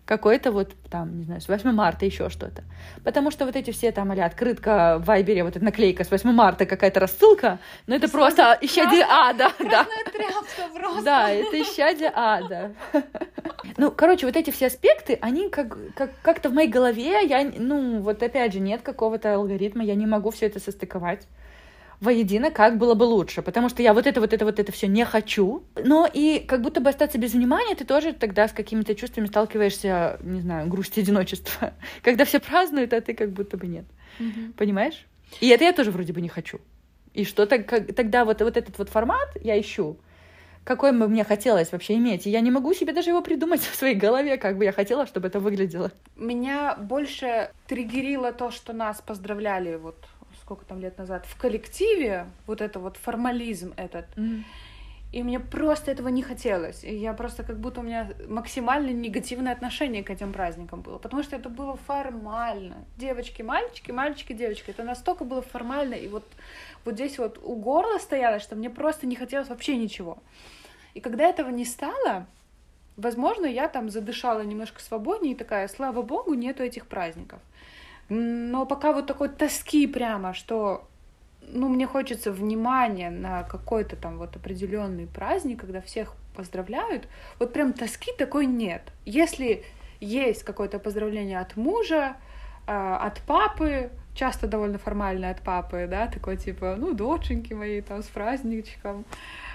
[0.07, 2.63] какой-то вот там, не знаю, с 8 марта еще что-то.
[3.05, 6.31] Потому что вот эти все там, а открытка в Вайбере, вот эта наклейка с 8
[6.31, 9.87] марта, какая-то рассылка, ну это просто исчадие ада, да.
[11.03, 12.73] Да, это исчадие ада.
[13.77, 18.01] Ну, короче, вот эти все аспекты, они как, как, как-то в моей голове, я, ну,
[18.01, 21.27] вот опять же, нет какого-то алгоритма, я не могу все это состыковать
[22.01, 24.87] воедино, как было бы лучше, потому что я вот это, вот это, вот это все
[24.87, 25.65] не хочу.
[25.77, 30.19] Но и как будто бы остаться без внимания, ты тоже тогда с какими-то чувствами сталкиваешься,
[30.23, 31.73] не знаю, грусть одиночества.
[32.03, 33.85] Когда все празднуют, а ты как будто бы нет.
[34.21, 34.53] Угу.
[34.57, 35.07] Понимаешь?
[35.41, 36.61] И это я тоже вроде бы не хочу.
[37.15, 39.97] И что -то, как, тогда вот, вот этот вот формат я ищу,
[40.65, 42.27] какой бы мне хотелось вообще иметь.
[42.27, 45.07] И я не могу себе даже его придумать в своей голове, как бы я хотела,
[45.07, 45.93] чтобы это выглядело.
[46.17, 49.97] Меня больше триггерило то, что нас поздравляли вот
[50.47, 54.07] сколько там лет назад, в коллективе, вот это вот формализм этот.
[54.17, 54.45] Mm.
[55.13, 56.85] И мне просто этого не хотелось.
[56.85, 60.99] И я просто как будто у меня максимально негативное отношение к этим праздникам было.
[60.99, 62.77] Потому что это было формально.
[62.97, 64.71] Девочки, мальчики, мальчики, девочки.
[64.71, 65.95] Это настолько было формально.
[65.95, 66.25] И вот,
[66.85, 70.19] вот здесь вот у горла стояло, что мне просто не хотелось вообще ничего.
[70.95, 72.27] И когда этого не стало,
[72.97, 77.41] возможно, я там задышала немножко свободнее и такая, слава богу, нету этих праздников.
[78.09, 80.89] Но пока вот такой тоски прямо, что
[81.49, 87.73] ну, мне хочется внимания на какой-то там вот определенный праздник, когда всех поздравляют, вот прям
[87.73, 88.83] тоски такой нет.
[89.05, 89.65] Если
[90.01, 92.17] есть какое-то поздравление от мужа,
[92.67, 98.03] а, от папы, часто довольно формальное от папы, да, такой типа, ну, доченьки мои там
[98.03, 99.05] с праздничком,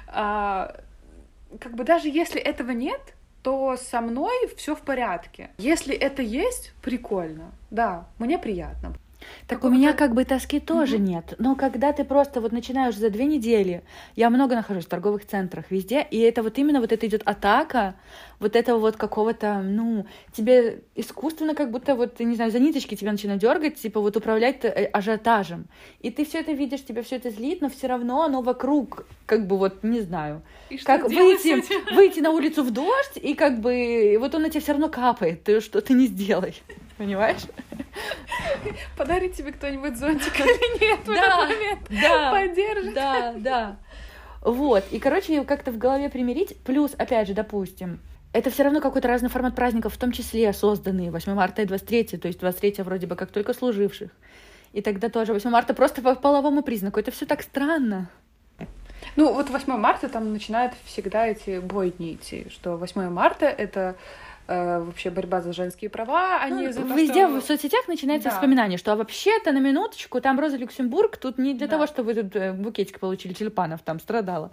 [0.08, 0.76] а,
[1.60, 5.50] как бы даже если этого нет, то со мной все в порядке.
[5.58, 7.52] Если это есть, прикольно.
[7.70, 8.96] Да, мне приятно.
[9.48, 11.04] Так у меня как бы тоски тоже угу.
[11.04, 11.34] нет.
[11.38, 13.84] Но когда ты просто вот начинаешь за две недели,
[14.16, 17.96] я много нахожусь в торговых центрах везде, и это вот именно вот это идет атака
[18.42, 23.12] вот этого вот какого-то, ну, тебе искусственно как будто вот, не знаю, за ниточки тебя
[23.12, 25.68] начинают дергать, типа вот управлять э, ажиотажем.
[26.00, 29.48] И ты все это видишь, тебя все это злит, но все равно оно вокруг, как
[29.48, 31.64] бы вот, не знаю, и как выйти,
[31.96, 35.44] выйти на улицу в дождь, и как бы вот он на тебя все равно капает,
[35.44, 36.56] ты что ты не сделай.
[36.98, 37.42] Понимаешь?
[38.98, 41.80] Подарит тебе кто-нибудь зонтик или нет в этот момент?
[41.89, 42.94] Да, Поддержит.
[42.94, 43.78] Да, да.
[44.42, 44.84] Вот.
[44.92, 46.58] И, короче, как-то в голове примирить.
[46.64, 48.00] Плюс, опять же, допустим,
[48.34, 52.18] это все равно какой-то разный формат праздников, в том числе созданные 8 марта и 23,
[52.18, 54.12] то есть 23 вроде бы как только служивших.
[54.74, 57.00] И тогда тоже 8 марта просто по половому признаку.
[57.00, 58.10] Это все так странно.
[59.16, 63.96] Ну, вот 8 марта там начинают всегда эти бойни идти, что 8 марта— это
[64.52, 67.40] Э, вообще борьба за женские права, а ну, за то, Везде что...
[67.40, 68.36] в соцсетях начинается да.
[68.36, 71.72] вспоминание, что а вообще-то на минуточку там Роза Люксембург тут не для да.
[71.72, 74.52] того, чтобы вы тут э, букетик получили тюльпанов, там страдала.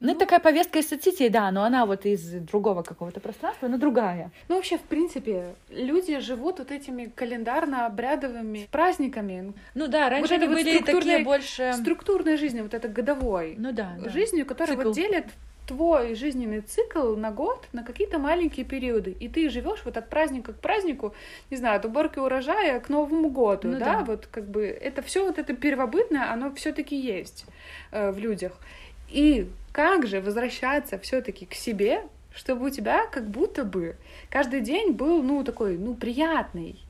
[0.00, 3.68] Ну, ну, это такая повестка из соцсетей, да, но она вот из другого какого-то пространства,
[3.68, 4.30] но другая.
[4.48, 9.52] Ну, вообще, в принципе, люди живут вот этими календарно-обрядовыми праздниками.
[9.74, 11.74] Ну да, раньше вот это были вот такие больше...
[11.74, 13.56] Структурной жизнью, вот это годовой.
[13.58, 14.08] Ну да, да.
[14.08, 14.88] Жизнью, которая Цикл.
[14.88, 15.26] вот делит
[15.66, 20.52] твой жизненный цикл на год на какие-то маленькие периоды, и ты живешь вот от праздника
[20.52, 21.14] к празднику,
[21.50, 23.98] не знаю, от уборки урожая к Новому году, ну, да?
[23.98, 27.44] да, вот как бы это все вот это первобытное, оно все-таки есть
[27.92, 28.52] э, в людях.
[29.10, 32.02] И как же возвращаться все-таки к себе,
[32.34, 33.96] чтобы у тебя как будто бы
[34.28, 36.80] каждый день был, ну, такой, ну, приятный,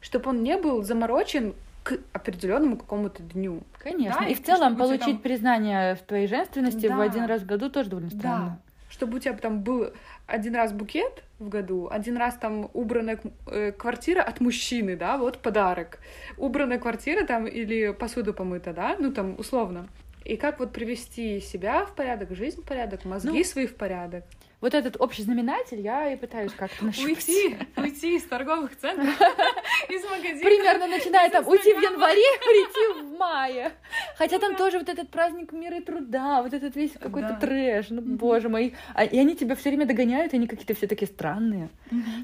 [0.00, 3.62] чтобы он не был заморочен к определенному какому-то дню.
[3.78, 4.20] Конечно.
[4.20, 5.18] Да, и, и в целом получить там...
[5.18, 6.96] признание в твоей женственности да.
[6.96, 8.46] в один раз в году тоже довольно странно.
[8.46, 8.58] Да.
[8.90, 9.92] Чтобы у тебя там был
[10.26, 15.38] один раз букет в году, один раз там убранная э, квартира от мужчины, да, вот
[15.38, 15.98] подарок.
[16.38, 19.86] Убранная квартира там или посуда помыта, да, ну там условно.
[20.26, 24.24] И как вот привести себя в порядок, жизнь в порядок, мозги ну, свои в порядок
[24.60, 27.16] вот этот общий знаменатель я и пытаюсь как-то нащупать.
[27.16, 29.08] Уйти, уйти из торговых центров,
[29.88, 30.40] из магазина.
[30.40, 33.72] Примерно начиная там уйти в январе, прийти в мае.
[34.16, 38.00] Хотя там тоже вот этот праздник мира и труда, вот этот весь какой-то трэш, ну
[38.00, 38.74] боже мой.
[38.94, 41.68] А, и они тебя все время догоняют, они какие-то все такие странные.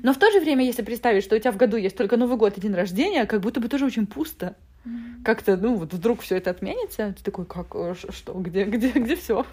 [0.03, 2.37] Но в то же время, если представить, что у тебя в году есть только Новый
[2.37, 4.57] год и день рождения, как будто бы тоже очень пусто.
[5.25, 9.15] Как-то, ну, вот вдруг все это отменится, ты такой, как, э, что, где, где, где
[9.15, 9.47] все?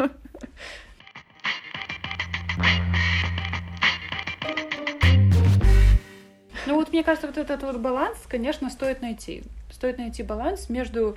[6.89, 9.43] Вот мне кажется, вот этот вот баланс, конечно, стоит найти.
[9.71, 11.15] Стоит найти баланс между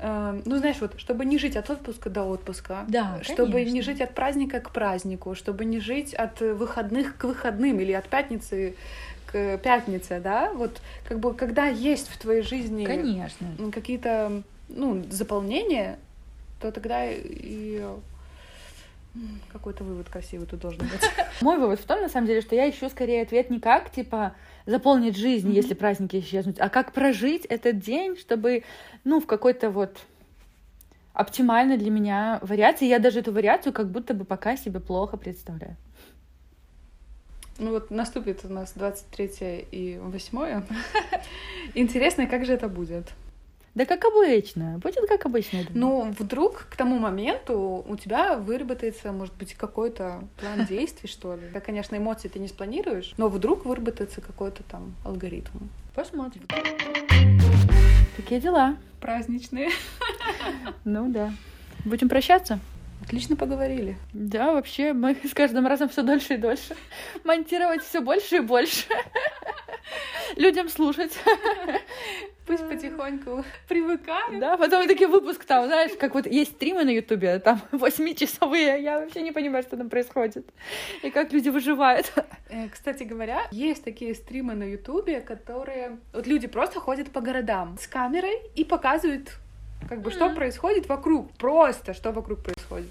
[0.00, 3.74] э, ну, знаешь, вот, чтобы не жить от отпуска до отпуска, да, чтобы конечно.
[3.74, 8.08] не жить от праздника к празднику, чтобы не жить от выходных к выходным или от
[8.08, 8.74] пятницы
[9.26, 13.46] к пятнице, да, вот как бы когда есть в твоей жизни конечно.
[13.72, 15.98] какие-то ну, заполнения,
[16.60, 17.84] то тогда и
[19.52, 21.00] какой-то вывод красивый тут должен быть.
[21.40, 24.34] Мой вывод в том, на самом деле, что я ищу скорее ответ не как, типа,
[24.66, 25.54] заполнить жизнь, mm-hmm.
[25.54, 28.64] если праздники исчезнут, а как прожить этот день, чтобы,
[29.04, 29.98] ну, в какой-то вот
[31.16, 32.86] оптимальной для меня вариации.
[32.86, 35.76] Я даже эту вариацию как будто бы пока себе плохо представляю.
[37.58, 40.62] Ну вот наступит у нас 23 и 8.
[41.74, 43.06] Интересно, как же это будет?
[43.76, 45.60] Да как обычно, будет как обычно.
[45.74, 51.42] Ну, вдруг к тому моменту у тебя выработается, может быть, какой-то план действий, что ли.
[51.52, 55.68] Да, конечно, эмоции ты не спланируешь, но вдруг выработается какой-то там алгоритм.
[55.94, 56.48] Посмотрим.
[58.16, 58.76] Такие дела.
[59.00, 59.68] Праздничные.
[60.84, 61.32] Ну да.
[61.84, 62.60] Будем прощаться?
[63.02, 63.96] Отлично поговорили.
[64.12, 66.76] Да, вообще мы с каждым разом все дольше и дольше.
[67.24, 68.86] Монтировать все больше и больше.
[70.36, 71.12] Людям слушать.
[72.46, 74.38] Пусть потихоньку привыкают.
[74.40, 79.00] Да, потом такие выпуск там, знаешь, как вот есть стримы на Ютубе, там восьмичасовые, я
[79.00, 80.46] вообще не понимаю, что там происходит
[81.02, 82.12] и как люди выживают.
[82.48, 85.98] Э, кстати говоря, есть такие стримы на Ютубе, которые...
[86.12, 89.32] Вот люди просто ходят по городам с камерой и показывают
[89.88, 92.90] как бы, что происходит вокруг, просто что вокруг происходит.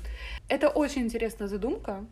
[0.49, 2.03] Это очень интересная задумка,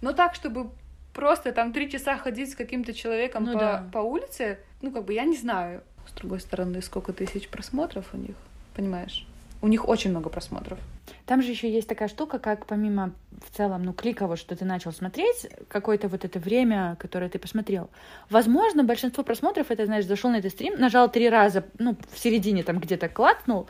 [0.00, 0.70] но так, чтобы
[1.12, 3.88] просто там три часа ходить с каким-то человеком ну, по, да.
[3.92, 5.82] по улице, ну, как бы, я не знаю.
[6.06, 8.36] С другой стороны, сколько тысяч просмотров у них,
[8.74, 9.26] понимаешь?
[9.62, 10.78] У них очень много просмотров.
[11.26, 13.12] Там же еще есть такая штука, как помимо
[13.46, 17.90] в целом, ну, кликового, что ты начал смотреть, какое-то вот это время, которое ты посмотрел.
[18.30, 22.62] Возможно, большинство просмотров, это, знаешь, зашел на этот стрим, нажал три раза, ну, в середине
[22.62, 23.68] там где-то клацнул,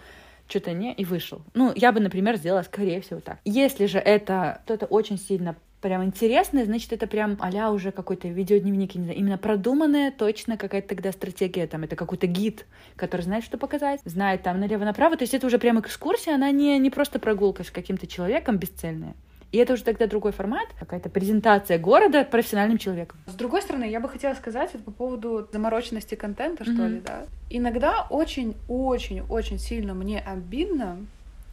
[0.48, 1.42] что-то не, и вышел.
[1.54, 3.38] Ну, я бы, например, сделала, скорее всего, так.
[3.44, 8.94] Если же это кто-то очень сильно прям интересное, значит, это прям а уже какой-то видеодневник,
[8.94, 12.66] не знаю, именно продуманная, точно какая-то тогда стратегия, там, это какой-то гид,
[12.96, 16.78] который знает, что показать, знает там налево-направо, то есть это уже прям экскурсия, она не,
[16.78, 19.14] не просто прогулка с каким-то человеком бесцельная.
[19.52, 23.18] И это уже тогда другой формат, какая-то презентация города профессиональным человеком.
[23.26, 26.88] С другой стороны, я бы хотела сказать вот по поводу замороченности контента, что mm-hmm.
[26.88, 27.26] ли, да.
[27.48, 30.98] Иногда очень-очень-очень сильно мне обидно,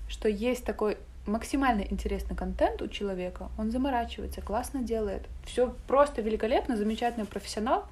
[0.07, 0.97] что есть такой
[1.27, 7.85] максимально интересный контент у человека, он заморачивается, классно делает, все просто великолепно, замечательный профессионал,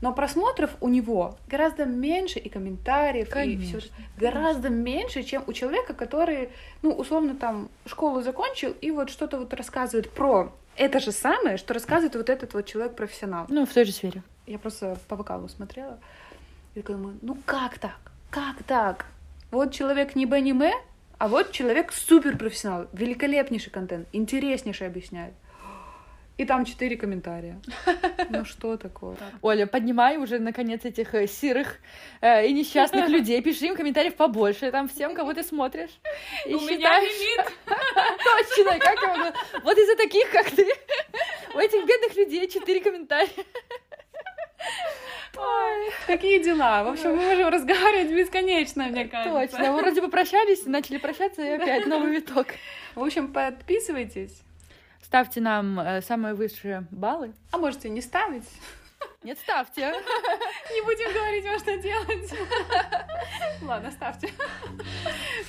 [0.00, 5.52] но просмотров у него гораздо меньше и комментариев, конечно, и все гораздо меньше, чем у
[5.52, 6.50] человека, который,
[6.82, 11.74] ну, условно, там, школу закончил и вот что-то вот рассказывает про это же самое, что
[11.74, 13.46] рассказывает вот этот вот человек-профессионал.
[13.48, 14.22] Ну, в той же сфере.
[14.46, 15.98] Я просто по вокалу смотрела
[16.74, 17.98] и думаю, ну как так?
[18.30, 19.06] Как так?
[19.50, 20.72] Вот человек не Б, не М,
[21.18, 25.34] а вот человек суперпрофессионал, великолепнейший контент, интереснейший объясняет.
[26.38, 27.60] И там четыре комментария.
[28.30, 29.16] Ну что такое?
[29.42, 31.78] Оля, поднимай уже, наконец, этих э, сирых
[32.20, 33.42] э, и несчастных людей.
[33.42, 35.90] Пиши им комментариев побольше, там всем, кого ты смотришь.
[36.46, 37.52] И У меня лимит.
[37.66, 39.32] Точно, как его...
[39.64, 40.64] Вот из-за таких, как ты,
[41.54, 43.44] у этих бедных людей четыре комментария.
[45.36, 46.84] Ой, такие дела.
[46.84, 49.56] В общем, мы можем разговаривать бесконечно, мне кажется.
[49.56, 49.72] Точно.
[49.72, 52.48] Мы вроде бы прощались, начали прощаться, и опять новый виток.
[52.94, 54.42] В общем, подписывайтесь
[55.08, 57.32] Ставьте нам э, самые высшие баллы.
[57.50, 58.44] А можете не ставить.
[59.22, 59.90] Нет, ставьте.
[60.70, 62.34] Не будем говорить вам, что делать.
[63.62, 64.28] Ладно, ставьте.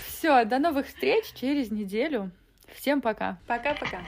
[0.07, 2.31] Все, до новых встреч через неделю.
[2.73, 3.37] Всем пока.
[3.47, 3.99] Пока-пока.